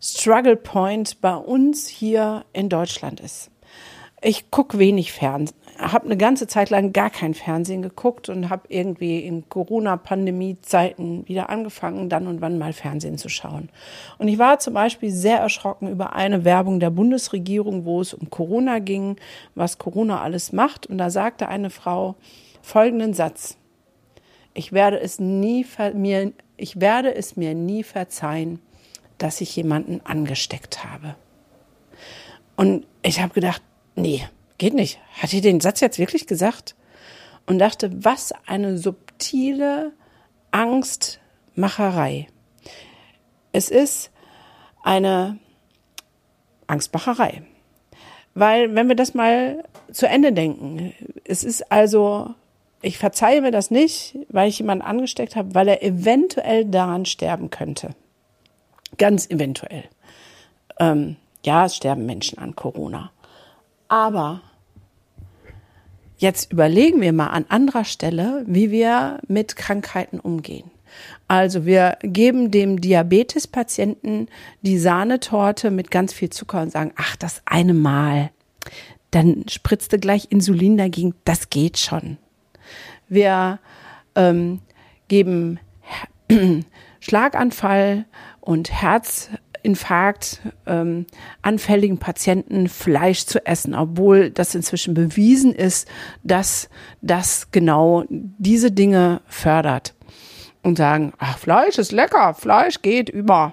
Struggle 0.00 0.56
Point 0.56 1.20
bei 1.20 1.34
uns 1.34 1.88
hier 1.88 2.44
in 2.52 2.68
Deutschland 2.68 3.20
ist. 3.20 3.50
Ich 4.20 4.50
gucke 4.50 4.78
wenig 4.78 5.12
Fernsehen, 5.12 5.56
habe 5.78 6.06
eine 6.06 6.16
ganze 6.16 6.46
Zeit 6.48 6.70
lang 6.70 6.92
gar 6.92 7.08
kein 7.08 7.34
Fernsehen 7.34 7.82
geguckt 7.82 8.28
und 8.28 8.50
habe 8.50 8.62
irgendwie 8.68 9.20
in 9.20 9.48
Corona-Pandemie-Zeiten 9.48 11.26
wieder 11.28 11.50
angefangen, 11.50 12.08
dann 12.08 12.26
und 12.26 12.40
wann 12.40 12.58
mal 12.58 12.72
Fernsehen 12.72 13.16
zu 13.16 13.28
schauen. 13.28 13.68
Und 14.18 14.28
ich 14.28 14.38
war 14.38 14.58
zum 14.58 14.74
Beispiel 14.74 15.10
sehr 15.10 15.38
erschrocken 15.38 15.88
über 15.88 16.14
eine 16.14 16.44
Werbung 16.44 16.80
der 16.80 16.90
Bundesregierung, 16.90 17.84
wo 17.84 18.00
es 18.00 18.12
um 18.12 18.28
Corona 18.28 18.80
ging, 18.80 19.16
was 19.54 19.78
Corona 19.78 20.20
alles 20.20 20.52
macht. 20.52 20.86
Und 20.86 20.98
da 20.98 21.10
sagte 21.10 21.48
eine 21.48 21.70
Frau 21.70 22.16
folgenden 22.60 23.14
Satz. 23.14 23.56
Ich 24.54 24.72
werde 24.72 25.00
es 25.00 25.20
nie 25.20 25.64
mir, 25.94 26.32
ich 26.56 26.80
werde 26.80 27.14
es 27.14 27.36
mir 27.36 27.54
nie 27.54 27.84
verzeihen, 27.84 28.58
dass 29.18 29.40
ich 29.40 29.54
jemanden 29.54 30.00
angesteckt 30.04 30.84
habe. 30.84 31.14
Und 32.56 32.84
ich 33.02 33.20
habe 33.20 33.34
gedacht, 33.34 33.62
nee, 33.94 34.24
geht 34.58 34.74
nicht. 34.74 35.00
Hat 35.20 35.32
die 35.32 35.40
den 35.40 35.60
Satz 35.60 35.80
jetzt 35.80 35.98
wirklich 35.98 36.26
gesagt? 36.26 36.74
Und 37.46 37.58
dachte, 37.58 38.04
was 38.04 38.32
eine 38.46 38.76
subtile 38.76 39.92
Angstmacherei. 40.50 42.26
Es 43.52 43.70
ist 43.70 44.10
eine 44.82 45.38
Angstmacherei. 46.66 47.42
Weil, 48.34 48.74
wenn 48.74 48.88
wir 48.88 48.94
das 48.94 49.14
mal 49.14 49.64
zu 49.90 50.06
Ende 50.06 50.32
denken, 50.32 50.92
es 51.24 51.42
ist 51.42 51.72
also, 51.72 52.34
ich 52.82 52.98
verzeihe 52.98 53.40
mir 53.40 53.50
das 53.50 53.70
nicht, 53.70 54.18
weil 54.28 54.48
ich 54.48 54.58
jemanden 54.58 54.84
angesteckt 54.84 55.34
habe, 55.34 55.54
weil 55.54 55.68
er 55.68 55.82
eventuell 55.82 56.66
daran 56.66 57.04
sterben 57.04 57.50
könnte. 57.50 57.90
Ganz 58.96 59.28
eventuell. 59.28 59.84
Ähm, 60.78 61.16
ja, 61.44 61.64
es 61.64 61.76
sterben 61.76 62.06
Menschen 62.06 62.38
an 62.38 62.54
Corona. 62.54 63.10
Aber 63.88 64.42
jetzt 66.18 66.52
überlegen 66.52 67.00
wir 67.00 67.12
mal 67.12 67.28
an 67.28 67.46
anderer 67.48 67.84
Stelle, 67.84 68.44
wie 68.46 68.70
wir 68.70 69.18
mit 69.26 69.56
Krankheiten 69.56 70.20
umgehen. 70.20 70.70
Also 71.26 71.66
wir 71.66 71.98
geben 72.02 72.50
dem 72.50 72.80
Diabetespatienten 72.80 74.28
die 74.62 74.78
Sahnetorte 74.78 75.70
mit 75.70 75.90
ganz 75.90 76.12
viel 76.12 76.30
Zucker 76.30 76.62
und 76.62 76.72
sagen, 76.72 76.92
ach, 76.96 77.16
das 77.16 77.42
eine 77.44 77.74
Mal. 77.74 78.30
Dann 79.10 79.44
spritzte 79.48 79.98
gleich 79.98 80.28
Insulin 80.30 80.76
dagegen, 80.76 81.14
das 81.24 81.50
geht 81.50 81.78
schon. 81.78 82.18
Wir 83.08 83.58
ähm, 84.14 84.60
geben 85.08 85.60
Schlaganfall 87.00 88.04
und 88.40 88.82
Herzinfarkt 89.68 90.40
ähm, 90.66 91.06
anfälligen 91.42 91.98
Patienten 91.98 92.68
Fleisch 92.68 93.26
zu 93.26 93.44
essen, 93.44 93.74
obwohl 93.74 94.30
das 94.30 94.54
inzwischen 94.54 94.94
bewiesen 94.94 95.52
ist, 95.54 95.88
dass 96.22 96.68
das 97.02 97.50
genau 97.50 98.04
diese 98.08 98.70
Dinge 98.70 99.20
fördert. 99.26 99.94
Und 100.62 100.76
sagen, 100.76 101.12
ach, 101.18 101.38
Fleisch 101.38 101.78
ist 101.78 101.92
lecker, 101.92 102.34
Fleisch 102.34 102.82
geht 102.82 103.08
über. 103.08 103.52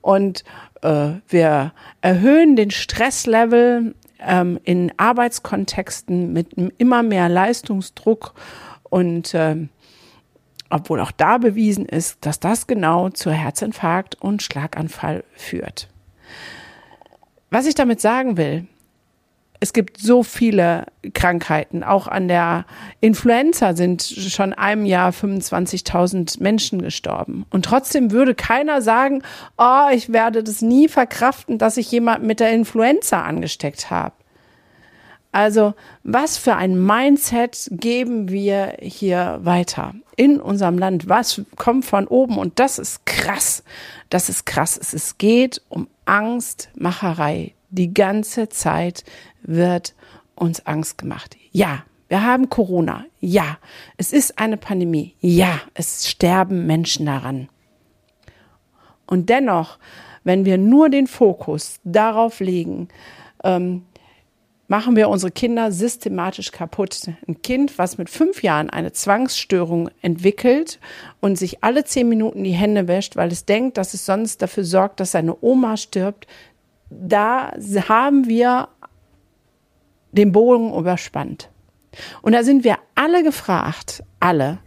Und 0.00 0.44
äh, 0.82 1.12
wir 1.28 1.72
erhöhen 2.00 2.56
den 2.56 2.70
Stresslevel 2.70 3.94
ähm, 4.18 4.58
in 4.64 4.92
Arbeitskontexten 4.96 6.32
mit 6.32 6.54
immer 6.78 7.02
mehr 7.02 7.28
Leistungsdruck 7.28 8.34
und 8.82 9.32
ähm, 9.34 9.68
obwohl 10.70 11.00
auch 11.00 11.12
da 11.12 11.38
bewiesen 11.38 11.84
ist, 11.84 12.24
dass 12.24 12.40
das 12.40 12.66
genau 12.66 13.10
zu 13.10 13.30
Herzinfarkt 13.30 14.16
und 14.20 14.42
Schlaganfall 14.42 15.24
führt. 15.34 15.88
Was 17.50 17.66
ich 17.66 17.74
damit 17.74 18.00
sagen 18.00 18.36
will, 18.36 18.66
es 19.62 19.74
gibt 19.74 20.00
so 20.00 20.22
viele 20.22 20.86
Krankheiten. 21.12 21.84
Auch 21.84 22.06
an 22.06 22.28
der 22.28 22.64
Influenza 23.00 23.74
sind 23.74 24.02
schon 24.02 24.54
einem 24.54 24.86
Jahr 24.86 25.10
25.000 25.10 26.42
Menschen 26.42 26.80
gestorben. 26.80 27.44
Und 27.50 27.66
trotzdem 27.66 28.10
würde 28.10 28.34
keiner 28.34 28.80
sagen, 28.80 29.22
oh, 29.58 29.88
ich 29.92 30.12
werde 30.12 30.42
das 30.42 30.62
nie 30.62 30.88
verkraften, 30.88 31.58
dass 31.58 31.76
ich 31.76 31.92
jemand 31.92 32.24
mit 32.24 32.40
der 32.40 32.52
Influenza 32.52 33.22
angesteckt 33.22 33.90
habe. 33.90 34.14
Also 35.32 35.74
was 36.02 36.36
für 36.36 36.56
ein 36.56 36.84
Mindset 36.84 37.68
geben 37.70 38.30
wir 38.30 38.76
hier 38.80 39.38
weiter 39.42 39.94
in 40.16 40.40
unserem 40.40 40.76
Land? 40.76 41.08
Was 41.08 41.42
kommt 41.56 41.84
von 41.84 42.06
oben? 42.08 42.36
Und 42.36 42.58
das 42.58 42.78
ist 42.78 43.06
krass. 43.06 43.62
Das 44.08 44.28
ist 44.28 44.44
krass. 44.44 44.76
Es 44.76 45.18
geht 45.18 45.62
um 45.68 45.88
Angstmacherei. 46.04 47.54
Die 47.70 47.94
ganze 47.94 48.48
Zeit 48.48 49.04
wird 49.42 49.94
uns 50.34 50.66
Angst 50.66 50.98
gemacht. 50.98 51.36
Ja, 51.52 51.84
wir 52.08 52.24
haben 52.24 52.48
Corona. 52.48 53.04
Ja, 53.20 53.58
es 53.96 54.12
ist 54.12 54.38
eine 54.38 54.56
Pandemie. 54.56 55.14
Ja, 55.20 55.60
es 55.74 56.08
sterben 56.08 56.66
Menschen 56.66 57.06
daran. 57.06 57.48
Und 59.06 59.28
dennoch 59.28 59.78
wenn 60.24 60.44
wir 60.44 60.58
nur 60.58 60.88
den 60.88 61.06
Fokus 61.06 61.80
darauf 61.84 62.40
legen, 62.40 62.88
ähm, 63.44 63.84
machen 64.70 64.94
wir 64.94 65.08
unsere 65.08 65.32
Kinder 65.32 65.72
systematisch 65.72 66.52
kaputt. 66.52 67.08
Ein 67.26 67.42
Kind, 67.42 67.76
was 67.76 67.98
mit 67.98 68.08
fünf 68.08 68.44
Jahren 68.44 68.70
eine 68.70 68.92
Zwangsstörung 68.92 69.90
entwickelt 70.00 70.78
und 71.18 71.36
sich 71.36 71.64
alle 71.64 71.82
zehn 71.82 72.08
Minuten 72.08 72.44
die 72.44 72.52
Hände 72.52 72.86
wäscht, 72.86 73.16
weil 73.16 73.32
es 73.32 73.44
denkt, 73.44 73.78
dass 73.78 73.94
es 73.94 74.06
sonst 74.06 74.42
dafür 74.42 74.62
sorgt, 74.62 75.00
dass 75.00 75.10
seine 75.10 75.36
Oma 75.40 75.76
stirbt, 75.76 76.28
da 76.88 77.52
haben 77.88 78.28
wir 78.28 78.68
den 80.12 80.30
Bogen 80.30 80.72
überspannt. 80.72 81.50
Und 82.22 82.32
da 82.32 82.44
sind 82.44 82.62
wir 82.62 82.78
alle 82.94 83.24
gefragt, 83.24 84.04
alle, 84.20 84.60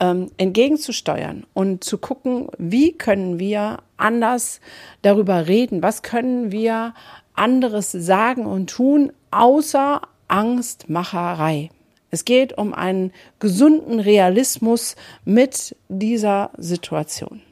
ähm, 0.00 0.28
entgegenzusteuern 0.38 1.46
und 1.54 1.84
zu 1.84 1.98
gucken, 1.98 2.48
wie 2.58 2.98
können 2.98 3.38
wir 3.38 3.78
anders 3.96 4.60
darüber 5.02 5.46
reden, 5.46 5.84
was 5.84 6.02
können 6.02 6.50
wir 6.50 6.94
anderes 7.36 7.92
sagen 7.92 8.46
und 8.46 8.70
tun, 8.70 9.12
außer 9.30 10.02
Angstmacherei. 10.28 11.70
Es 12.10 12.24
geht 12.24 12.56
um 12.56 12.72
einen 12.72 13.12
gesunden 13.38 14.00
Realismus 14.00 14.96
mit 15.24 15.76
dieser 15.88 16.50
Situation. 16.56 17.42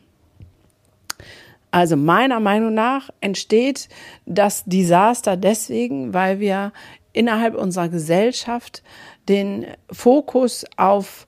Also 1.70 1.96
meiner 1.96 2.38
Meinung 2.38 2.72
nach 2.72 3.10
entsteht 3.20 3.88
das 4.26 4.64
Desaster 4.64 5.36
deswegen, 5.36 6.14
weil 6.14 6.38
wir 6.38 6.72
innerhalb 7.12 7.56
unserer 7.56 7.88
Gesellschaft 7.88 8.82
den 9.28 9.66
Fokus 9.90 10.64
auf 10.76 11.26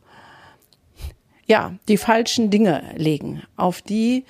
ja, 1.47 1.75
die 1.89 1.97
falschen 1.97 2.51
Dinge 2.51 2.83
legen, 2.97 3.43
auf 3.57 3.83
die 3.83 4.25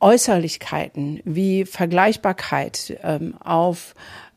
Äußerlichkeiten 0.00 1.20
wie 1.24 1.64
Vergleichbarkeit, 1.64 2.98
ähm, 3.02 3.34
auf 3.40 3.94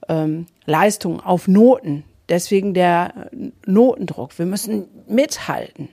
ähm, 0.10 0.48
Leistung, 0.66 1.20
auf 1.20 1.48
Noten. 1.48 2.04
Deswegen 2.30 2.74
der 2.74 3.30
Notendruck. 3.66 4.38
Wir 4.38 4.46
müssen 4.46 4.88
mithalten. 5.08 5.90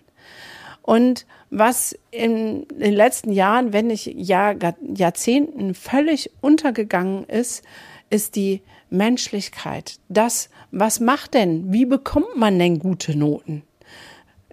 Und 0.83 1.27
was 1.51 1.97
in 2.11 2.67
den 2.69 2.93
letzten 2.93 3.33
Jahren, 3.33 3.73
wenn 3.73 3.87
nicht 3.87 4.07
Jahr, 4.07 4.57
Jahrzehnten 4.95 5.75
völlig 5.75 6.31
untergegangen 6.41 7.25
ist, 7.25 7.63
ist 8.11 8.37
die 8.37 8.61
Menschlichkeit. 8.91 9.99
Das, 10.09 10.51
was 10.71 11.01
macht 11.01 11.35
denn, 11.35 11.73
wie 11.73 11.87
bekommt 11.87 12.37
man 12.37 12.59
denn 12.59 12.79
gute 12.79 13.17
Noten? 13.17 13.63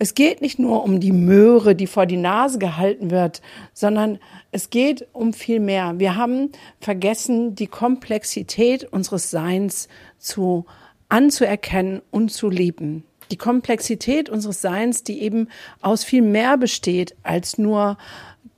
Es 0.01 0.15
geht 0.15 0.41
nicht 0.41 0.57
nur 0.57 0.83
um 0.83 0.99
die 0.99 1.11
Möhre, 1.11 1.75
die 1.75 1.85
vor 1.85 2.07
die 2.07 2.17
Nase 2.17 2.57
gehalten 2.57 3.11
wird, 3.11 3.39
sondern 3.71 4.17
es 4.49 4.71
geht 4.71 5.05
um 5.13 5.31
viel 5.31 5.59
mehr. 5.59 5.99
Wir 5.99 6.15
haben 6.15 6.49
vergessen, 6.79 7.53
die 7.53 7.67
Komplexität 7.67 8.83
unseres 8.83 9.29
Seins 9.29 9.89
zu 10.17 10.65
anzuerkennen 11.07 12.01
und 12.09 12.31
zu 12.31 12.49
lieben. 12.49 13.03
Die 13.29 13.37
Komplexität 13.37 14.27
unseres 14.27 14.59
Seins, 14.59 15.03
die 15.03 15.21
eben 15.21 15.49
aus 15.81 16.03
viel 16.03 16.23
mehr 16.23 16.57
besteht 16.57 17.15
als 17.21 17.59
nur 17.59 17.99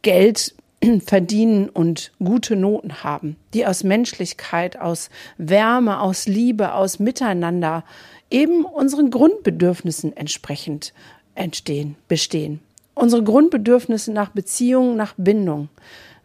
Geld 0.01 0.55
verdienen 1.05 1.67
und 1.67 2.13
gute 2.23 2.55
Noten 2.55 3.03
haben, 3.03 3.35
die 3.53 3.65
aus 3.65 3.83
Menschlichkeit, 3.83 4.79
aus 4.79 5.09
Wärme, 5.37 5.99
aus 5.99 6.25
Liebe, 6.25 6.73
aus 6.73 6.99
Miteinander 6.99 7.83
eben 8.29 8.63
unseren 8.63 9.11
Grundbedürfnissen 9.11 10.15
entsprechend 10.15 10.93
entstehen, 11.35 11.95
bestehen. 12.07 12.59
Unsere 12.95 13.23
Grundbedürfnisse 13.23 14.11
nach 14.11 14.29
Beziehung, 14.29 14.95
nach 14.95 15.15
Bindung, 15.17 15.69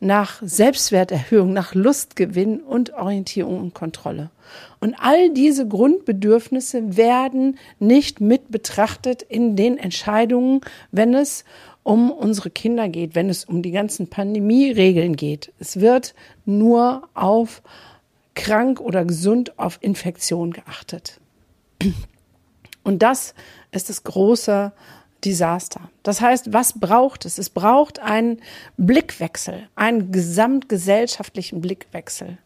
nach 0.01 0.41
Selbstwerterhöhung, 0.43 1.53
nach 1.53 1.75
Lustgewinn 1.75 2.61
und 2.61 2.93
Orientierung 2.95 3.59
und 3.59 3.75
Kontrolle. 3.75 4.31
Und 4.81 4.95
all 4.99 5.31
diese 5.31 5.67
Grundbedürfnisse 5.67 6.97
werden 6.97 7.59
nicht 7.79 8.21
mit 8.21 8.51
betrachtet 8.51 9.23
in 9.23 9.57
den 9.57 9.77
Entscheidungen, 9.79 10.61
wenn 10.93 11.15
es 11.15 11.45
um 11.83 12.11
unsere 12.11 12.51
Kinder 12.51 12.89
geht, 12.89 13.15
wenn 13.15 13.31
es 13.31 13.45
um 13.45 13.63
die 13.63 13.71
ganzen 13.71 14.09
Pandemieregeln 14.09 15.17
geht. 15.17 15.53
Es 15.59 15.81
wird 15.81 16.15
nur 16.45 17.09
auf 17.15 17.63
krank 18.35 18.81
oder 18.81 19.05
gesund, 19.05 19.59
auf 19.59 19.79
Infektion 19.81 20.53
geachtet. 20.53 21.19
Und 22.85 23.03
das 23.03 23.35
ist 23.73 23.89
das 23.89 24.05
große 24.05 24.73
Desaster. 25.25 25.91
Das 26.03 26.21
heißt, 26.21 26.53
was 26.53 26.79
braucht 26.79 27.25
es? 27.25 27.39
Es 27.39 27.49
braucht 27.51 28.01
einen 28.01 28.41
Blickwechsel, 28.77 29.69
einen 29.75 30.13
gesamtgesellschaftlichen 30.13 31.61
Blickwechsel. 31.61 32.39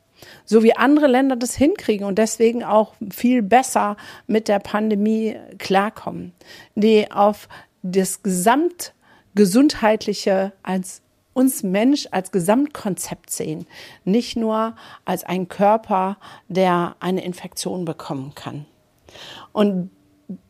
So 0.45 0.63
wie 0.63 0.77
andere 0.77 1.09
Länder 1.09 1.37
das 1.37 1.55
hinkriegen 1.55 2.07
und 2.07 2.19
deswegen 2.19 2.65
auch 2.65 2.95
viel 3.11 3.43
besser 3.43 3.97
mit 4.27 4.49
der 4.49 4.59
Pandemie 4.61 5.37
klarkommen, 5.59 6.33
die 6.75 7.11
auf 7.11 7.49
das 7.83 8.23
Gesamtgesundheitliche 8.23 10.53
als 10.63 11.03
uns 11.35 11.63
Mensch 11.63 12.09
als 12.11 12.31
Gesamtkonzept 12.31 13.31
sehen, 13.31 13.67
nicht 14.05 14.37
nur 14.37 14.77
als 15.05 15.25
ein 15.25 15.49
Körper, 15.49 16.19
der 16.49 16.97
eine 17.01 17.25
Infektion 17.25 17.87
bekommen 17.87 18.35
kann. 18.35 18.67
Und 19.53 19.91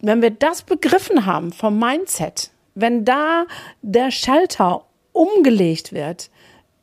wenn 0.00 0.22
wir 0.22 0.30
das 0.30 0.62
begriffen 0.62 1.26
haben 1.26 1.52
vom 1.52 1.78
Mindset, 1.78 2.50
wenn 2.74 3.04
da 3.04 3.46
der 3.82 4.10
Schalter 4.10 4.84
umgelegt 5.12 5.92
wird, 5.92 6.30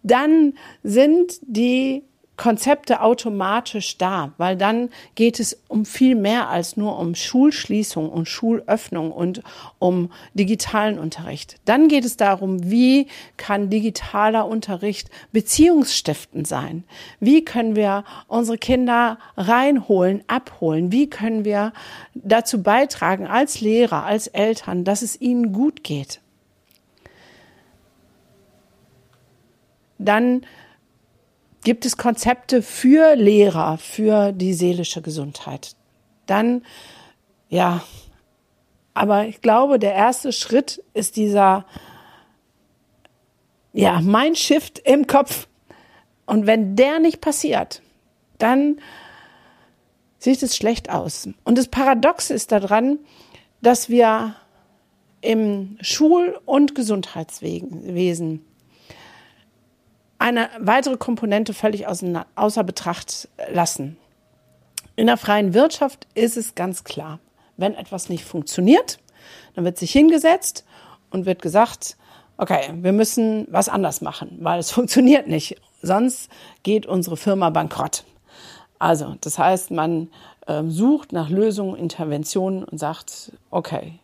dann 0.04 0.54
sind 0.84 1.39
die 1.41 2.04
Konzepte 2.39 3.02
automatisch 3.02 3.97
da, 3.97 4.32
weil 4.38 4.56
dann 4.56 4.89
geht 5.15 5.41
es 5.41 5.62
um 5.67 5.84
viel 5.84 6.15
mehr 6.15 6.47
als 6.47 6.78
nur 6.78 6.97
um 6.97 7.13
Schulschließung 7.13 8.10
und 8.10 8.30
Schulöffnung 8.30 9.12
und 9.12 9.43
um 9.78 10.10
digitalen 10.34 10.99
Unterricht. 10.99 11.58
Dann 11.65 11.89
geht 11.89 12.06
es 12.06 12.15
darum, 12.15 12.71
wie 12.71 13.08
kann 13.36 13.69
digitaler 13.69 14.47
Unterricht 14.47 15.10
beziehungsstiftend 15.34 16.47
sein? 16.47 16.86
Wie 17.19 17.43
können 17.43 17.75
wir 17.75 18.06
unsere 18.30 18.58
Kinder 18.58 19.19
reinholen, 19.36 20.23
abholen? 20.28 20.93
Wie 20.93 21.10
können 21.10 21.43
wir 21.43 21.73
dazu 22.13 22.63
beitragen 22.63 23.28
als 23.28 23.60
Lehrer, 23.60 24.06
als 24.06 24.28
Eltern, 24.28 24.86
dass 24.86 25.02
es 25.02 25.19
ihnen 25.19 25.52
gut 25.52 25.84
geht? 25.84 26.21
Dann 29.97 30.45
gibt 31.63 31.86
es 31.86 31.98
Konzepte 31.98 32.62
für 32.62 33.15
Lehrer, 33.15 33.78
für 33.78 34.32
die 34.32 34.54
seelische 34.54 35.02
Gesundheit. 35.02 35.76
Dann, 36.26 36.63
ja, 37.50 37.84
aber 38.93 39.28
ich 39.28 39.41
glaube, 39.41 39.80
der 39.80 39.93
erste 39.93 40.32
Schritt 40.32 40.84
ist 40.93 41.15
dieser, 41.15 41.65
ja, 43.74 44.02
mein 44.02 44.36
Shift 44.36 44.80
im 44.80 45.08
Kopf. 45.08 45.48
Und 46.26 46.45
wenn 46.45 46.76
der 46.76 47.00
nicht 47.00 47.22
passiert, 47.22 47.82
dann 48.38 48.80
sieht 50.19 50.43
es 50.43 50.56
schlecht 50.56 50.89
aus. 50.89 51.30
Und 51.43 51.58
das 51.58 51.69
Paradox 51.69 52.30
ist 52.30 52.52
daran, 52.52 53.00
dass 53.62 53.89
wir 53.89 54.36
im 55.22 55.78
Schul- 55.82 56.39
und 56.45 56.76
Gesundheitswesen 56.76 58.45
eine 60.19 60.49
weitere 60.60 60.97
Komponente 60.97 61.53
völlig 61.53 61.88
außer, 61.88 62.63
Betracht 62.63 63.29
lassen. 63.51 63.97
In 64.95 65.08
der 65.08 65.17
freien 65.17 65.53
Wirtschaft 65.53 66.08
ist 66.13 66.38
es 66.38 66.55
ganz 66.55 66.84
klar, 66.84 67.19
wenn 67.58 67.73
etwas 67.73 68.10
nicht 68.10 68.25
funktioniert, 68.25 68.99
dann 69.55 69.65
wird 69.65 69.77
sich 69.77 69.91
hingesetzt 69.91 70.65
und 71.10 71.25
wird 71.25 71.41
gesagt, 71.41 71.97
okay, 72.38 72.73
wir 72.73 72.91
müssen 72.91 73.47
was 73.49 73.69
anders 73.69 74.01
machen, 74.01 74.38
weil 74.41 74.60
es 74.60 74.71
funktioniert 74.71 75.27
nicht. 75.27 75.55
Sonst 75.82 76.29
geht 76.63 76.86
unsere 76.86 77.15
Firma 77.17 77.49
bankrott. 77.49 78.03
Also, 78.77 79.15
das 79.21 79.39
heißt, 79.39 79.71
man 79.71 80.10
äh, 80.47 80.63
sucht 80.67 81.13
nach 81.13 81.29
Lösungen, 81.29 81.75
Interventionen 81.75 82.63
und 82.65 82.77
sagt, 82.77 83.32
okay, 83.51 83.99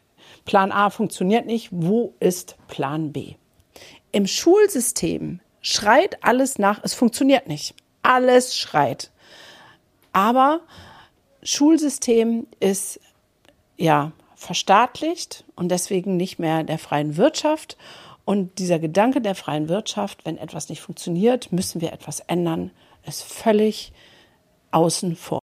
Plan 0.45 0.71
A 0.71 0.89
funktioniert 0.89 1.45
nicht, 1.45 1.69
wo 1.71 2.13
ist 2.19 2.55
Plan 2.67 3.11
B? 3.11 3.35
Im 4.11 4.27
Schulsystem 4.27 5.41
schreit 5.65 6.23
alles 6.23 6.59
nach, 6.59 6.79
es 6.83 6.93
funktioniert 6.93 7.47
nicht. 7.47 7.73
Alles 8.03 8.55
schreit. 8.55 9.11
Aber 10.13 10.61
Schulsystem 11.41 12.45
ist 12.59 12.99
ja 13.75 14.11
verstaatlicht 14.35 15.43
und 15.55 15.69
deswegen 15.69 16.17
nicht 16.17 16.37
mehr 16.37 16.63
der 16.63 16.77
freien 16.77 17.17
Wirtschaft. 17.17 17.77
Und 18.25 18.59
dieser 18.59 18.77
Gedanke 18.77 19.21
der 19.21 19.33
freien 19.33 19.67
Wirtschaft, 19.67 20.25
wenn 20.25 20.37
etwas 20.37 20.69
nicht 20.69 20.81
funktioniert, 20.81 21.51
müssen 21.51 21.81
wir 21.81 21.93
etwas 21.93 22.19
ändern, 22.21 22.69
ist 23.03 23.23
völlig 23.23 23.91
außen 24.71 25.15
vor. 25.15 25.39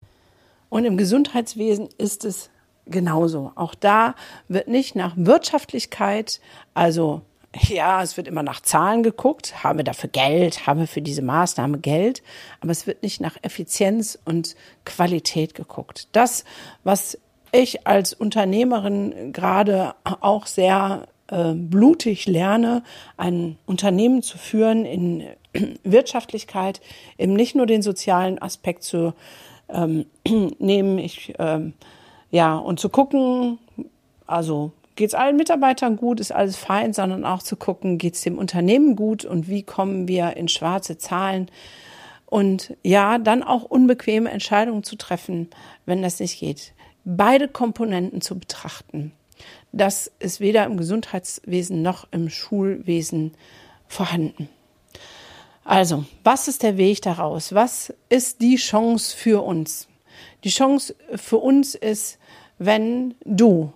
Und 0.70 0.86
im 0.86 0.96
Gesundheitswesen 0.96 1.90
ist 1.98 2.24
es 2.24 2.48
genauso. 2.86 3.52
Auch 3.54 3.74
da 3.74 4.14
wird 4.48 4.68
nicht 4.68 4.96
nach 4.96 5.12
Wirtschaftlichkeit, 5.16 6.40
also 6.72 7.20
ja, 7.60 8.02
es 8.02 8.16
wird 8.16 8.28
immer 8.28 8.42
nach 8.42 8.60
Zahlen 8.60 9.02
geguckt. 9.02 9.62
Haben 9.64 9.78
wir 9.78 9.84
dafür 9.84 10.10
Geld? 10.10 10.66
Haben 10.66 10.80
wir 10.80 10.86
für 10.86 11.02
diese 11.02 11.22
Maßnahme 11.22 11.78
Geld? 11.78 12.22
Aber 12.60 12.70
es 12.70 12.86
wird 12.86 13.02
nicht 13.02 13.20
nach 13.20 13.36
Effizienz 13.42 14.18
und 14.24 14.56
Qualität 14.84 15.54
geguckt. 15.54 16.08
Das, 16.12 16.44
was 16.84 17.18
ich 17.52 17.86
als 17.86 18.12
Unternehmerin 18.12 19.32
gerade 19.32 19.94
auch 20.04 20.46
sehr 20.46 21.08
äh, 21.28 21.54
blutig 21.54 22.26
lerne, 22.26 22.82
ein 23.16 23.58
Unternehmen 23.66 24.22
zu 24.22 24.38
führen 24.38 24.84
in 24.84 25.24
Wirtschaftlichkeit, 25.84 26.80
eben 27.18 27.34
nicht 27.34 27.54
nur 27.54 27.66
den 27.66 27.82
sozialen 27.82 28.40
Aspekt 28.40 28.82
zu 28.82 29.14
ähm, 29.68 30.06
nehmen, 30.58 30.98
ich, 30.98 31.34
ähm, 31.38 31.74
ja, 32.30 32.56
und 32.56 32.80
zu 32.80 32.88
gucken, 32.88 33.58
also 34.26 34.72
geht 34.96 35.10
es 35.10 35.14
allen 35.14 35.36
Mitarbeitern 35.36 35.96
gut, 35.96 36.20
ist 36.20 36.32
alles 36.32 36.56
fein, 36.56 36.92
sondern 36.92 37.24
auch 37.24 37.42
zu 37.42 37.56
gucken, 37.56 37.98
geht 37.98 38.14
es 38.14 38.22
dem 38.22 38.38
Unternehmen 38.38 38.96
gut 38.96 39.24
und 39.24 39.48
wie 39.48 39.62
kommen 39.62 40.08
wir 40.08 40.36
in 40.36 40.48
schwarze 40.48 40.98
Zahlen 40.98 41.50
und 42.24 42.76
ja, 42.82 43.18
dann 43.18 43.42
auch 43.42 43.62
unbequeme 43.62 44.30
Entscheidungen 44.30 44.82
zu 44.82 44.96
treffen, 44.96 45.48
wenn 45.84 46.02
das 46.02 46.18
nicht 46.18 46.40
geht. 46.40 46.72
Beide 47.04 47.46
Komponenten 47.46 48.20
zu 48.20 48.38
betrachten. 48.38 49.12
Das 49.70 50.10
ist 50.18 50.40
weder 50.40 50.64
im 50.64 50.76
Gesundheitswesen 50.76 51.82
noch 51.82 52.08
im 52.10 52.28
Schulwesen 52.28 53.32
vorhanden. 53.86 54.48
Also, 55.64 56.04
was 56.24 56.48
ist 56.48 56.62
der 56.62 56.76
Weg 56.76 57.02
daraus? 57.02 57.52
Was 57.52 57.92
ist 58.08 58.40
die 58.40 58.56
Chance 58.56 59.16
für 59.16 59.44
uns? 59.44 59.88
Die 60.44 60.48
Chance 60.48 60.94
für 61.14 61.38
uns 61.38 61.74
ist, 61.74 62.18
wenn 62.58 63.14
du, 63.24 63.72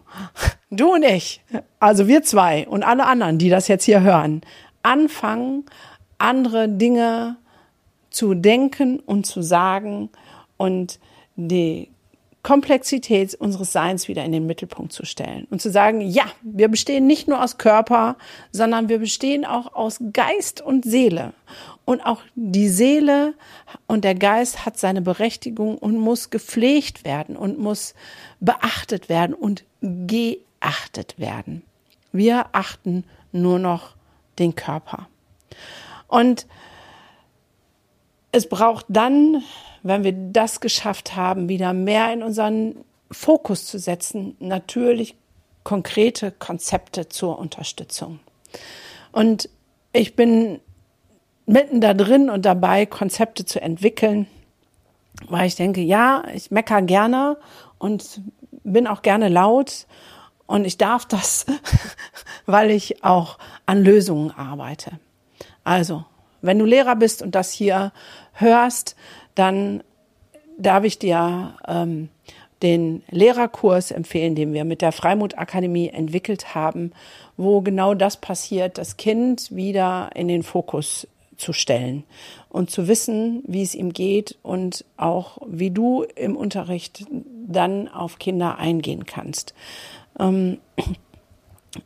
du 0.70 0.94
und 0.94 1.02
ich, 1.02 1.42
also 1.78 2.08
wir 2.08 2.22
zwei 2.22 2.66
und 2.66 2.82
alle 2.82 3.06
anderen, 3.06 3.38
die 3.38 3.50
das 3.50 3.68
jetzt 3.68 3.84
hier 3.84 4.00
hören, 4.00 4.42
anfangen, 4.82 5.64
andere 6.18 6.68
Dinge 6.68 7.36
zu 8.10 8.34
denken 8.34 9.00
und 9.00 9.26
zu 9.26 9.42
sagen 9.42 10.10
und 10.56 10.98
die 11.36 11.90
Komplexität 12.42 13.34
unseres 13.34 13.72
Seins 13.72 14.08
wieder 14.08 14.24
in 14.24 14.32
den 14.32 14.46
Mittelpunkt 14.46 14.92
zu 14.92 15.04
stellen 15.04 15.46
und 15.50 15.60
zu 15.60 15.70
sagen, 15.70 16.00
ja, 16.00 16.24
wir 16.42 16.68
bestehen 16.68 17.06
nicht 17.06 17.28
nur 17.28 17.42
aus 17.42 17.58
Körper, 17.58 18.16
sondern 18.50 18.88
wir 18.88 18.98
bestehen 18.98 19.44
auch 19.44 19.74
aus 19.74 20.00
Geist 20.12 20.62
und 20.62 20.84
Seele. 20.84 21.34
Und 21.84 22.00
auch 22.00 22.22
die 22.34 22.68
Seele 22.68 23.34
und 23.86 24.04
der 24.04 24.14
Geist 24.14 24.64
hat 24.64 24.78
seine 24.78 25.02
Berechtigung 25.02 25.76
und 25.76 25.98
muss 25.98 26.30
gepflegt 26.30 27.04
werden 27.04 27.36
und 27.36 27.58
muss 27.58 27.94
beachtet 28.40 29.10
werden 29.10 29.34
und 29.34 29.64
geachtet 30.60 31.18
werden. 31.18 31.62
Wir 32.12 32.46
achten 32.52 33.04
nur 33.32 33.58
noch 33.58 33.94
den 34.38 34.54
Körper. 34.54 35.08
Und 36.08 36.46
es 38.32 38.48
braucht 38.48 38.86
dann 38.88 39.42
wenn 39.82 40.04
wir 40.04 40.12
das 40.12 40.60
geschafft 40.60 41.16
haben, 41.16 41.48
wieder 41.48 41.72
mehr 41.72 42.12
in 42.12 42.22
unseren 42.22 42.84
Fokus 43.10 43.66
zu 43.66 43.78
setzen, 43.78 44.36
natürlich 44.38 45.16
konkrete 45.64 46.30
Konzepte 46.30 47.08
zur 47.08 47.38
Unterstützung. 47.38 48.20
Und 49.12 49.48
ich 49.92 50.16
bin 50.16 50.60
mitten 51.46 51.80
da 51.80 51.94
drin 51.94 52.30
und 52.30 52.44
dabei, 52.44 52.86
Konzepte 52.86 53.44
zu 53.44 53.60
entwickeln, 53.60 54.26
weil 55.28 55.46
ich 55.46 55.56
denke, 55.56 55.80
ja, 55.80 56.24
ich 56.32 56.50
mecker 56.50 56.82
gerne 56.82 57.36
und 57.78 58.20
bin 58.62 58.86
auch 58.86 59.02
gerne 59.02 59.28
laut 59.28 59.86
und 60.50 60.64
ich 60.64 60.78
darf 60.78 61.06
das, 61.06 61.46
weil 62.46 62.72
ich 62.72 63.04
auch 63.04 63.38
an 63.66 63.84
Lösungen 63.84 64.32
arbeite. 64.32 64.98
Also, 65.62 66.04
wenn 66.42 66.58
du 66.58 66.64
Lehrer 66.64 66.96
bist 66.96 67.22
und 67.22 67.36
das 67.36 67.52
hier 67.52 67.92
hörst, 68.32 68.96
dann 69.36 69.84
darf 70.58 70.82
ich 70.82 70.98
dir 70.98 71.54
ähm, 71.68 72.08
den 72.62 73.04
Lehrerkurs 73.10 73.92
empfehlen, 73.92 74.34
den 74.34 74.52
wir 74.52 74.64
mit 74.64 74.82
der 74.82 74.90
Freimut 74.90 75.38
Akademie 75.38 75.88
entwickelt 75.88 76.52
haben, 76.52 76.90
wo 77.36 77.60
genau 77.60 77.94
das 77.94 78.16
passiert, 78.16 78.76
das 78.76 78.96
Kind 78.96 79.54
wieder 79.54 80.10
in 80.16 80.26
den 80.26 80.42
Fokus 80.42 81.06
zu 81.36 81.52
stellen 81.52 82.02
und 82.48 82.70
zu 82.70 82.88
wissen, 82.88 83.44
wie 83.46 83.62
es 83.62 83.76
ihm 83.76 83.92
geht 83.92 84.36
und 84.42 84.84
auch 84.96 85.38
wie 85.46 85.70
du 85.70 86.02
im 86.16 86.36
Unterricht 86.36 87.06
dann 87.46 87.86
auf 87.86 88.18
Kinder 88.18 88.58
eingehen 88.58 89.06
kannst. 89.06 89.54
Ähm, 90.18 90.58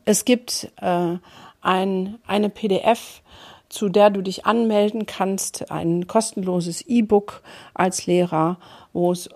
es 0.04 0.24
gibt 0.24 0.72
äh, 0.80 1.16
ein, 1.60 2.18
eine 2.26 2.48
PDF, 2.50 3.22
zu 3.68 3.88
der 3.88 4.10
du 4.10 4.22
dich 4.22 4.46
anmelden 4.46 5.06
kannst, 5.06 5.70
ein 5.70 6.06
kostenloses 6.06 6.82
E-Book 6.82 7.42
als 7.74 8.06
Lehrer, 8.06 8.58
wo 8.92 9.12
es 9.12 9.28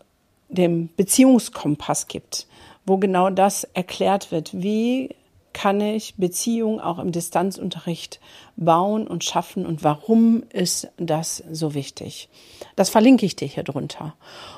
den 0.49 0.95
Beziehungskompass 0.95 2.07
gibt, 2.07 2.47
wo 2.87 2.99
genau 2.99 3.31
das 3.31 3.65
erklärt 3.65 4.31
wird. 4.31 4.51
Wie 4.55 5.15
kann 5.53 5.81
ich 5.81 6.15
Beziehungen 6.17 6.79
auch 6.79 7.01
im 7.01 7.11
Distanzunterricht 7.11 8.21
bauen 8.57 9.09
und 9.09 9.25
schaffen 9.25 9.67
und 9.67 9.83
warum 9.83 10.45
ist 10.53 10.89
das 10.99 11.43
so 11.51 11.75
wichtig? 11.75 12.29
Das 12.77 12.91
verlinke 12.91 13.27
ich 13.27 13.35
dir 13.35 13.49
hier 13.49 13.65
drunter. 13.65 14.15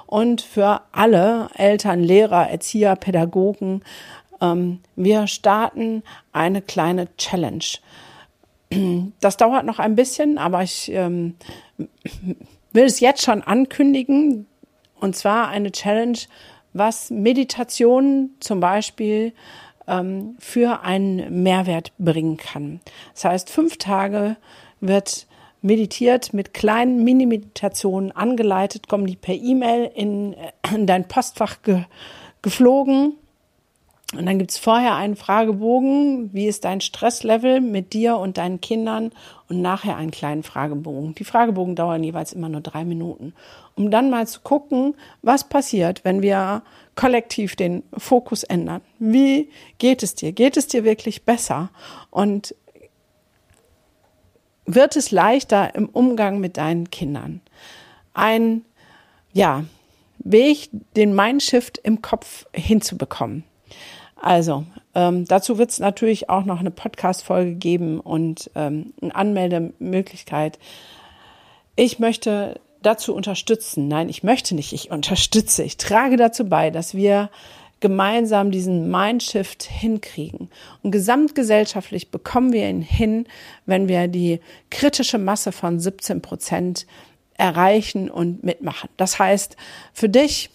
Und 0.07 0.43
für 0.43 0.83
alle 0.93 1.49
Eltern, 1.55 2.01
Lehrer, 2.01 2.51
Erzieher, 2.51 2.97
Pädagogen, 2.97 3.83
wir 4.41 5.27
starten 5.27 6.03
eine 6.33 6.63
kleine 6.63 7.15
Challenge. 7.17 7.65
Das 9.21 9.37
dauert 9.37 9.67
noch 9.67 9.79
ein 9.79 9.97
bisschen, 9.97 10.39
aber 10.39 10.63
ich 10.63 10.91
ähm, 10.93 11.35
will 12.73 12.85
es 12.85 13.01
jetzt 13.01 13.23
schon 13.23 13.43
ankündigen. 13.43 14.47
Und 15.01 15.17
zwar 15.17 15.49
eine 15.49 15.73
Challenge, 15.73 16.19
was 16.73 17.11
Meditation 17.11 18.31
zum 18.41 18.61
Beispiel 18.61 19.33
ähm, 19.87 20.37
für 20.39 20.83
einen 20.83 21.43
Mehrwert 21.43 21.93
bringen 21.99 22.37
kann. 22.37 22.81
Das 23.15 23.25
heißt, 23.25 23.51
fünf 23.51 23.77
Tage 23.79 24.37
wird 24.81 25.27
meditiert 25.63 26.33
mit 26.33 26.55
kleinen 26.55 27.05
Mini-Meditationen 27.05 28.13
angeleitet, 28.13 28.89
kommen 28.89 29.07
die 29.07 29.17
per 29.17 29.35
E-Mail 29.35 29.91
in, 29.95 30.35
in, 30.73 30.87
dein 30.87 31.07
Postfach 31.07 31.63
ge, 31.63 31.85
geflogen 32.41 33.15
und 34.17 34.27
dann 34.27 34.41
gibt's 34.41 34.59
vorher 34.59 34.97
einen 34.97 35.15
Fragebogen, 35.15 36.31
wie 36.33 36.49
ist 36.49 36.65
dein 36.65 36.81
Stresslevel 36.81 37.61
mit 37.61 37.93
dir 37.93 38.17
und 38.17 38.39
deinen 38.39 38.61
Kindern 38.61 39.13
und 39.49 39.63
nachher 39.63 39.97
einen 39.97 40.11
kleinen 40.11 40.43
Fragebogen. 40.43 41.15
Die 41.15 41.25
Fragebogen 41.25 41.77
dauern 41.77 42.03
jeweils 42.03 42.33
immer 42.33 42.49
nur 42.49 42.61
drei 42.61 42.85
Minuten, 42.85 43.35
um 43.77 43.93
dann 43.93 44.11
mal 44.11 44.27
zu 44.27 44.41
gucken, 44.41 44.97
was 45.23 45.49
passiert, 45.49 46.05
wenn 46.05 46.23
wir 46.23 46.63
kollektiv 46.97 47.55
den 47.55 47.85
Fokus 47.97 48.43
ändern. 48.43 48.81
Wie 48.99 49.49
geht 49.79 50.03
es 50.03 50.17
dir? 50.17 50.33
Geht 50.33 50.57
es 50.57 50.67
dir 50.67 50.83
wirklich 50.83 51.25
besser? 51.25 51.71
Und 52.11 52.57
wird 54.67 54.97
es 54.97 55.13
leichter 55.13 55.77
im 55.77 55.89
Umgang 55.89 56.41
mit 56.41 56.57
deinen 56.57 56.91
Kindern? 56.91 57.43
Ein, 58.13 58.65
ja, 59.33 59.65
Weg, 60.19 60.69
den 60.97 61.15
Mindshift 61.15 61.79
im 61.79 62.03
Kopf 62.03 62.47
hinzubekommen. 62.53 63.45
Also, 64.21 64.65
ähm, 64.95 65.25
dazu 65.25 65.57
wird 65.57 65.71
es 65.71 65.79
natürlich 65.79 66.29
auch 66.29 66.45
noch 66.45 66.61
eine 66.61 66.71
Podcast-Folge 66.71 67.55
geben 67.55 68.01
und 68.01 68.51
ähm, 68.55 68.93
eine 69.01 69.15
Anmeldemöglichkeit. 69.15 70.59
Ich 71.75 71.99
möchte 71.99 72.61
dazu 72.83 73.15
unterstützen. 73.15 73.89
Nein, 73.89 74.09
ich 74.09 74.23
möchte 74.23 74.55
nicht, 74.55 74.73
ich 74.73 74.91
unterstütze. 74.91 75.63
Ich 75.63 75.79
trage 75.79 76.17
dazu 76.17 76.45
bei, 76.49 76.71
dass 76.71 76.95
wir 76.95 77.31
gemeinsam 77.81 78.51
diesen 78.51 78.91
Mindshift 78.91 79.63
hinkriegen. 79.63 80.51
Und 80.83 80.91
gesamtgesellschaftlich 80.91 82.11
bekommen 82.11 82.53
wir 82.53 82.69
ihn 82.69 82.83
hin, 82.83 83.27
wenn 83.65 83.89
wir 83.89 84.07
die 84.07 84.41
kritische 84.71 85.17
Masse 85.17 85.51
von 85.51 85.81
17 85.81 86.21
Prozent 86.21 86.87
erreichen 87.35 88.11
und 88.11 88.45
mitmachen. 88.45 88.91
Das 88.99 89.19
heißt, 89.19 89.57
für 89.95 90.11
dich 90.11 90.51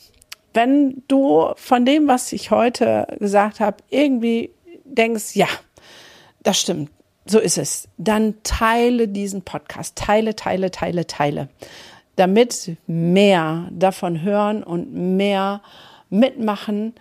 wenn 0.56 1.04
du 1.08 1.52
von 1.56 1.86
dem, 1.86 2.08
was 2.08 2.32
ich 2.34 2.50
heute 2.50 3.06
gesagt 3.20 3.60
habe, 3.60 3.78
irgendwie 3.89 4.52
denkst, 4.86 5.36
ja, 5.36 5.48
das 6.44 6.60
stimmt, 6.60 6.89
so 7.26 7.39
ist 7.39 7.58
es, 7.58 7.88
dann 7.98 8.36
teile 8.44 9.08
diesen 9.08 9.41
Podcast, 9.41 9.98
teile, 9.98 10.36
teile, 10.36 10.72
teile, 10.72 11.08
teile, 11.08 11.50
damit 12.15 12.78
mehr 12.88 13.68
davon 13.72 14.22
hören 14.22 14.63
und 14.63 14.94
mehr 14.94 15.62
mitmachen, 16.10 16.94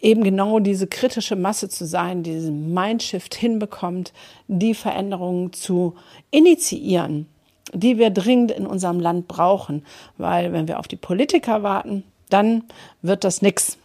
eben 0.00 0.24
genau 0.24 0.58
diese 0.58 0.88
kritische 0.88 1.36
Masse 1.36 1.68
zu 1.68 1.86
sein, 1.86 2.22
diesen 2.22 2.74
Mindshift 2.74 3.34
hinbekommt, 3.34 4.12
die 4.48 4.74
Veränderungen 4.74 5.52
zu 5.52 5.94
initiieren, 6.30 7.28
die 7.72 7.96
wir 7.98 8.10
dringend 8.10 8.50
in 8.50 8.66
unserem 8.66 8.98
Land 8.98 9.28
brauchen. 9.28 9.86
Weil 10.18 10.52
wenn 10.52 10.66
wir 10.66 10.80
auf 10.80 10.88
die 10.88 10.96
Politiker 10.96 11.62
warten, 11.62 12.02
dann 12.32 12.64
wird 13.02 13.24
das 13.24 13.42
nix. 13.42 13.78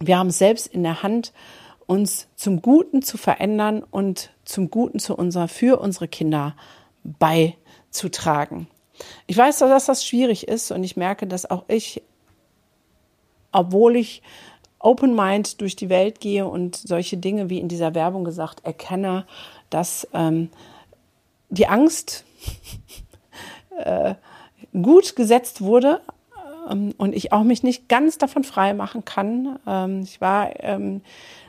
Wir 0.00 0.18
haben 0.18 0.28
es 0.28 0.38
selbst 0.38 0.66
in 0.66 0.82
der 0.82 1.02
Hand 1.02 1.32
uns 1.86 2.28
zum 2.36 2.60
Guten 2.60 3.02
zu 3.02 3.16
verändern 3.16 3.82
und 3.82 4.30
zum 4.44 4.70
Guten 4.70 4.98
zu 4.98 5.16
unserer, 5.16 5.48
für 5.48 5.80
unsere 5.80 6.06
Kinder 6.06 6.54
beizutragen. 7.02 8.68
Ich 9.26 9.36
weiß, 9.36 9.58
dass 9.58 9.86
das 9.86 10.04
schwierig 10.04 10.46
ist 10.48 10.70
und 10.70 10.84
ich 10.84 10.96
merke, 10.96 11.26
dass 11.26 11.50
auch 11.50 11.64
ich, 11.68 12.02
obwohl 13.52 13.96
ich 13.96 14.22
Open 14.80 15.14
Mind 15.16 15.60
durch 15.60 15.76
die 15.76 15.88
Welt 15.88 16.20
gehe 16.20 16.46
und 16.46 16.76
solche 16.76 17.16
Dinge 17.16 17.50
wie 17.50 17.58
in 17.58 17.68
dieser 17.68 17.94
Werbung 17.94 18.24
gesagt 18.24 18.64
erkenne, 18.64 19.26
dass 19.70 20.06
ähm, 20.12 20.50
die 21.48 21.66
Angst 21.66 22.24
äh, 23.78 24.14
gut 24.72 25.16
gesetzt 25.16 25.62
wurde 25.62 26.00
und 26.68 27.14
ich 27.14 27.32
auch 27.32 27.44
mich 27.44 27.62
nicht 27.62 27.88
ganz 27.88 28.18
davon 28.18 28.44
frei 28.44 28.74
machen 28.74 29.04
kann. 29.04 29.58
Ähm, 29.66 30.00
ich 30.02 30.20
war 30.20 30.50
ähm, 30.60 31.02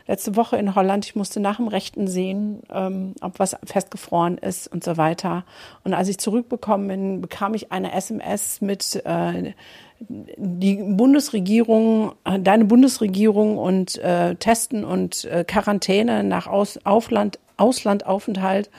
letzte 0.07 0.35
Woche 0.35 0.57
in 0.57 0.73
Holland, 0.75 1.05
ich 1.05 1.15
musste 1.15 1.39
nach 1.39 1.57
dem 1.57 1.67
Rechten 1.67 2.07
sehen, 2.07 2.61
ähm, 2.71 3.13
ob 3.21 3.39
was 3.39 3.55
festgefroren 3.63 4.37
ist 4.37 4.67
und 4.67 4.83
so 4.83 4.97
weiter. 4.97 5.45
Und 5.83 5.93
als 5.93 6.07
ich 6.07 6.17
zurückbekommen 6.17 6.87
bin, 6.87 7.21
bekam 7.21 7.53
ich 7.53 7.71
eine 7.71 7.93
SMS 7.93 8.61
mit 8.61 9.01
äh, 9.05 9.53
die 9.99 10.75
Bundesregierung, 10.75 12.13
äh, 12.23 12.39
deine 12.39 12.65
Bundesregierung 12.65 13.57
und 13.57 13.97
äh, 13.99 14.35
Testen 14.35 14.83
und 14.83 15.27
Quarantäne 15.47 16.23
nach 16.23 16.47
Aus, 16.47 16.79
Auslandaufenthalt. 17.57 18.69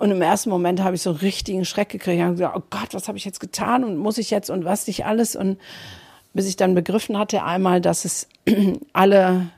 Und 0.00 0.10
im 0.12 0.22
ersten 0.22 0.48
Moment 0.48 0.82
habe 0.82 0.96
ich 0.96 1.02
so 1.02 1.10
richtigen 1.10 1.66
Schreck 1.66 1.90
gekriegt. 1.90 2.16
Ich 2.16 2.22
habe 2.22 2.32
gesagt, 2.32 2.56
oh 2.56 2.62
Gott, 2.70 2.94
was 2.94 3.06
habe 3.06 3.18
ich 3.18 3.26
jetzt 3.26 3.38
getan 3.38 3.84
und 3.84 3.98
muss 3.98 4.16
ich 4.16 4.30
jetzt 4.30 4.48
und 4.48 4.64
was 4.64 4.86
nicht 4.86 5.04
alles. 5.04 5.36
Und 5.36 5.58
bis 6.32 6.48
ich 6.48 6.56
dann 6.56 6.74
begriffen 6.74 7.18
hatte 7.18 7.42
einmal, 7.44 7.82
dass 7.82 8.06
es 8.06 8.26
alle 8.94 9.50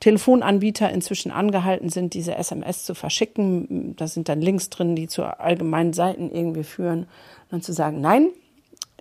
Telefonanbieter 0.00 0.90
inzwischen 0.90 1.32
angehalten 1.32 1.88
sind, 1.88 2.12
diese 2.12 2.34
SMS 2.34 2.84
zu 2.84 2.94
verschicken. 2.94 3.96
Da 3.96 4.06
sind 4.06 4.28
dann 4.28 4.42
Links 4.42 4.68
drin, 4.68 4.96
die 4.96 5.08
zu 5.08 5.22
allgemeinen 5.22 5.94
Seiten 5.94 6.30
irgendwie 6.30 6.64
führen. 6.64 7.04
Und 7.04 7.52
dann 7.52 7.62
zu 7.62 7.72
sagen, 7.72 8.02
nein, 8.02 8.28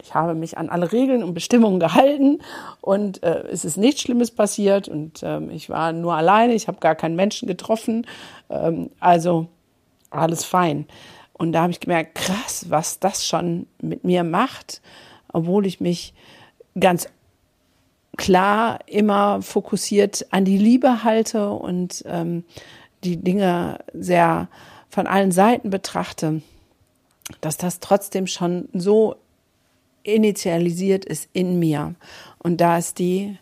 ich 0.01 0.15
habe 0.15 0.33
mich 0.33 0.57
an 0.57 0.69
alle 0.69 0.93
Regeln 0.93 1.23
und 1.23 1.33
Bestimmungen 1.33 1.81
gehalten 1.81 2.39
und 2.79 3.21
äh, 3.21 3.43
es 3.51 3.65
ist 3.65 3.75
nichts 3.75 3.99
Schlimmes 3.99 4.31
passiert 4.31 4.87
und 4.87 5.19
ähm, 5.23 5.49
ich 5.49 5.69
war 5.69 5.91
nur 5.91 6.15
alleine, 6.15 6.53
ich 6.53 6.69
habe 6.69 6.79
gar 6.79 6.95
keinen 6.95 7.17
Menschen 7.17 7.49
getroffen. 7.49 8.07
Ähm, 8.49 8.91
also 9.01 9.49
alles 10.13 10.45
fein. 10.45 10.85
Und 11.33 11.51
da 11.51 11.63
habe 11.63 11.71
ich 11.71 11.79
gemerkt, 11.79 12.15
krass, 12.15 12.67
was 12.69 12.99
das 12.99 13.25
schon 13.25 13.67
mit 13.81 14.03
mir 14.03 14.23
macht, 14.23 14.81
obwohl 15.31 15.65
ich 15.65 15.79
mich 15.81 16.13
ganz 16.79 17.07
klar 18.17 18.79
immer 18.85 19.41
fokussiert 19.41 20.27
an 20.31 20.45
die 20.45 20.57
Liebe 20.57 21.03
halte 21.03 21.49
und 21.49 22.03
ähm, 22.05 22.43
die 23.03 23.17
Dinge 23.17 23.79
sehr 23.93 24.47
von 24.89 25.07
allen 25.07 25.31
Seiten 25.31 25.71
betrachte, 25.71 26.41
dass 27.41 27.57
das 27.57 27.79
trotzdem 27.79 28.27
schon 28.27 28.69
so 28.73 29.15
initialisiert 30.03 31.03
ist 31.05 31.27
in 31.33 31.57
mir. 31.57 31.95
Und 32.37 32.61
da 32.61 32.77
ist 32.77 32.99
die 32.99 33.37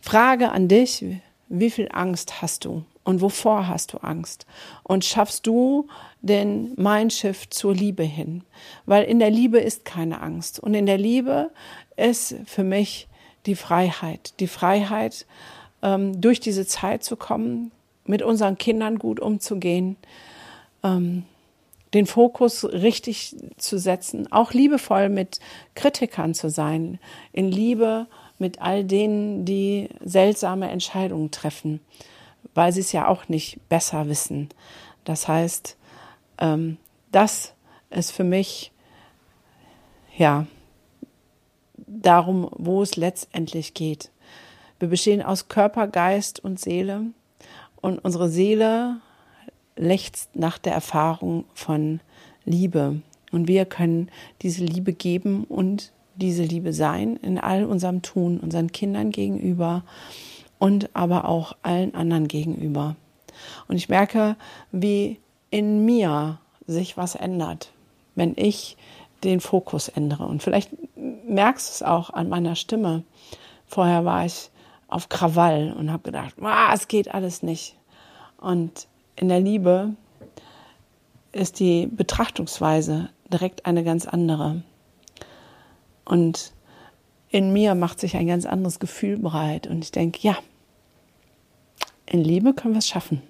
Frage 0.00 0.52
an 0.52 0.68
dich, 0.68 1.04
wie 1.48 1.70
viel 1.70 1.88
Angst 1.92 2.40
hast 2.40 2.64
du 2.64 2.84
und 3.04 3.20
wovor 3.20 3.68
hast 3.68 3.92
du 3.92 3.98
Angst? 3.98 4.46
Und 4.82 5.04
schaffst 5.04 5.46
du 5.46 5.86
den 6.22 6.74
Mindshift 6.76 7.52
zur 7.52 7.74
Liebe 7.74 8.02
hin? 8.02 8.42
Weil 8.86 9.04
in 9.04 9.18
der 9.18 9.30
Liebe 9.30 9.58
ist 9.58 9.84
keine 9.84 10.22
Angst. 10.22 10.58
Und 10.58 10.74
in 10.74 10.86
der 10.86 10.98
Liebe 10.98 11.50
ist 11.96 12.34
für 12.46 12.64
mich 12.64 13.08
die 13.44 13.56
Freiheit. 13.56 14.34
Die 14.40 14.46
Freiheit, 14.46 15.26
ähm, 15.82 16.20
durch 16.20 16.40
diese 16.40 16.66
Zeit 16.66 17.04
zu 17.04 17.16
kommen, 17.16 17.72
mit 18.06 18.22
unseren 18.22 18.56
Kindern 18.56 18.98
gut 18.98 19.20
umzugehen, 19.20 19.96
ähm, 20.82 21.24
den 21.92 22.06
Fokus 22.06 22.64
richtig 22.64 23.36
zu 23.56 23.78
setzen, 23.78 24.30
auch 24.32 24.52
liebevoll 24.52 25.08
mit 25.08 25.38
Kritikern 25.74 26.34
zu 26.34 26.50
sein, 26.50 26.98
in 27.32 27.50
Liebe 27.50 28.06
mit 28.38 28.60
all 28.60 28.84
denen, 28.84 29.44
die 29.44 29.88
seltsame 30.04 30.70
Entscheidungen 30.70 31.30
treffen, 31.30 31.80
weil 32.54 32.72
sie 32.72 32.80
es 32.80 32.92
ja 32.92 33.08
auch 33.08 33.28
nicht 33.28 33.58
besser 33.68 34.08
wissen. 34.08 34.48
Das 35.04 35.28
heißt, 35.28 35.76
ähm, 36.38 36.78
das 37.12 37.54
ist 37.90 38.10
für 38.10 38.24
mich 38.24 38.72
ja 40.16 40.46
darum, 41.86 42.48
wo 42.52 42.82
es 42.82 42.96
letztendlich 42.96 43.74
geht. 43.74 44.10
Wir 44.78 44.88
bestehen 44.88 45.22
aus 45.22 45.48
Körper, 45.48 45.86
Geist 45.86 46.42
und 46.42 46.60
Seele 46.60 47.06
und 47.80 47.98
unsere 47.98 48.28
Seele 48.28 49.00
lechzt 49.76 50.36
nach 50.36 50.58
der 50.58 50.72
Erfahrung 50.72 51.44
von 51.54 52.00
Liebe. 52.44 53.00
Und 53.32 53.48
wir 53.48 53.64
können 53.64 54.10
diese 54.42 54.64
Liebe 54.64 54.92
geben 54.92 55.44
und 55.44 55.92
diese 56.16 56.44
Liebe 56.44 56.72
sein 56.72 57.16
in 57.16 57.38
all 57.38 57.64
unserem 57.64 58.02
Tun, 58.02 58.38
unseren 58.38 58.70
Kindern 58.70 59.10
gegenüber 59.10 59.84
und 60.64 60.96
aber 60.96 61.28
auch 61.28 61.56
allen 61.60 61.94
anderen 61.94 62.26
gegenüber. 62.26 62.96
Und 63.68 63.76
ich 63.76 63.90
merke, 63.90 64.34
wie 64.72 65.20
in 65.50 65.84
mir 65.84 66.38
sich 66.66 66.96
was 66.96 67.16
ändert, 67.16 67.70
wenn 68.14 68.32
ich 68.34 68.78
den 69.24 69.40
Fokus 69.40 69.88
ändere. 69.88 70.24
Und 70.24 70.42
vielleicht 70.42 70.70
merkst 70.96 71.68
du 71.68 71.72
es 71.72 71.82
auch 71.82 72.08
an 72.08 72.30
meiner 72.30 72.56
Stimme. 72.56 73.02
Vorher 73.66 74.06
war 74.06 74.24
ich 74.24 74.48
auf 74.88 75.10
Krawall 75.10 75.74
und 75.78 75.92
habe 75.92 76.04
gedacht, 76.04 76.34
es 76.72 76.88
geht 76.88 77.12
alles 77.12 77.42
nicht. 77.42 77.76
Und 78.38 78.88
in 79.16 79.28
der 79.28 79.40
Liebe 79.40 79.90
ist 81.32 81.60
die 81.60 81.88
Betrachtungsweise 81.88 83.10
direkt 83.30 83.66
eine 83.66 83.84
ganz 83.84 84.06
andere. 84.06 84.62
Und 86.06 86.54
in 87.28 87.52
mir 87.52 87.74
macht 87.74 88.00
sich 88.00 88.16
ein 88.16 88.28
ganz 88.28 88.46
anderes 88.46 88.78
Gefühl 88.78 89.18
breit. 89.18 89.66
Und 89.66 89.84
ich 89.84 89.92
denke, 89.92 90.20
ja, 90.22 90.38
in 92.06 92.22
Liebe 92.22 92.54
können 92.54 92.74
wir 92.74 92.78
es 92.78 92.88
schaffen. 92.88 93.22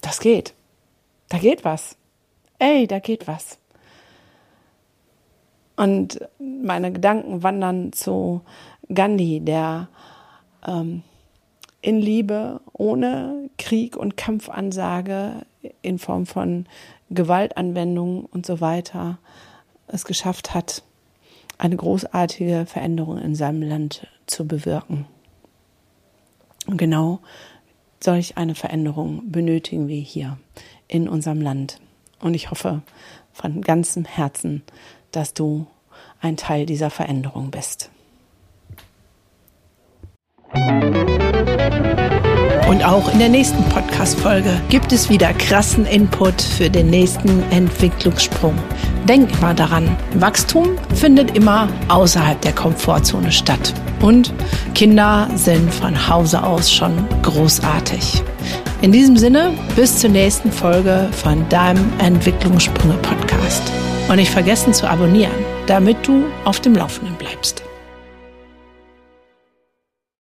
Das 0.00 0.20
geht. 0.20 0.54
Da 1.28 1.38
geht 1.38 1.64
was. 1.64 1.96
Ey, 2.58 2.86
da 2.86 2.98
geht 2.98 3.26
was. 3.26 3.58
Und 5.76 6.20
meine 6.38 6.92
Gedanken 6.92 7.42
wandern 7.42 7.92
zu 7.92 8.40
Gandhi, 8.92 9.40
der 9.40 9.88
ähm, 10.66 11.02
in 11.82 12.00
Liebe, 12.00 12.60
ohne 12.72 13.50
Krieg 13.58 13.96
und 13.96 14.16
Kampfansage 14.16 15.44
in 15.82 15.98
Form 15.98 16.26
von 16.26 16.66
Gewaltanwendung 17.10 18.24
und 18.24 18.46
so 18.46 18.60
weiter 18.60 19.18
es 19.86 20.04
geschafft 20.04 20.54
hat, 20.54 20.82
eine 21.58 21.76
großartige 21.76 22.66
Veränderung 22.66 23.18
in 23.18 23.34
seinem 23.34 23.62
Land 23.62 24.06
zu 24.26 24.46
bewirken. 24.46 25.06
Und 26.66 26.76
genau 26.76 27.20
solch 28.02 28.36
eine 28.36 28.54
Veränderung 28.54 29.30
benötigen 29.30 29.88
wir 29.88 30.00
hier 30.00 30.38
in 30.88 31.08
unserem 31.08 31.40
Land. 31.40 31.80
Und 32.20 32.34
ich 32.34 32.50
hoffe 32.50 32.82
von 33.32 33.62
ganzem 33.62 34.04
Herzen, 34.04 34.62
dass 35.12 35.34
du 35.34 35.66
ein 36.20 36.36
Teil 36.36 36.66
dieser 36.66 36.90
Veränderung 36.90 37.50
bist. 37.50 37.90
Und 42.68 42.84
auch 42.84 43.12
in 43.12 43.18
der 43.18 43.28
nächsten 43.28 43.62
Podcast-Folge 43.68 44.60
gibt 44.68 44.92
es 44.92 45.08
wieder 45.08 45.32
krassen 45.34 45.86
Input 45.86 46.40
für 46.40 46.70
den 46.70 46.90
nächsten 46.90 47.42
Entwicklungssprung. 47.50 48.56
Denk 49.08 49.30
immer 49.38 49.54
daran, 49.54 49.96
Wachstum 50.14 50.70
findet 50.94 51.36
immer 51.36 51.68
außerhalb 51.88 52.40
der 52.40 52.52
Komfortzone 52.52 53.30
statt. 53.30 53.72
Und 54.02 54.34
Kinder 54.74 55.28
sind 55.36 55.72
von 55.72 56.08
Hause 56.08 56.42
aus 56.42 56.72
schon 56.72 56.92
großartig. 57.22 58.22
In 58.82 58.90
diesem 58.90 59.16
Sinne, 59.16 59.52
bis 59.76 60.00
zur 60.00 60.10
nächsten 60.10 60.50
Folge 60.50 61.08
von 61.12 61.48
deinem 61.48 61.92
Entwicklungssprünge 61.98 62.94
Podcast. 62.94 63.62
Und 64.08 64.16
nicht 64.16 64.30
vergessen 64.30 64.74
zu 64.74 64.88
abonnieren, 64.88 65.32
damit 65.66 66.06
du 66.06 66.24
auf 66.44 66.60
dem 66.60 66.74
Laufenden 66.74 67.14
bleibst. 67.16 67.62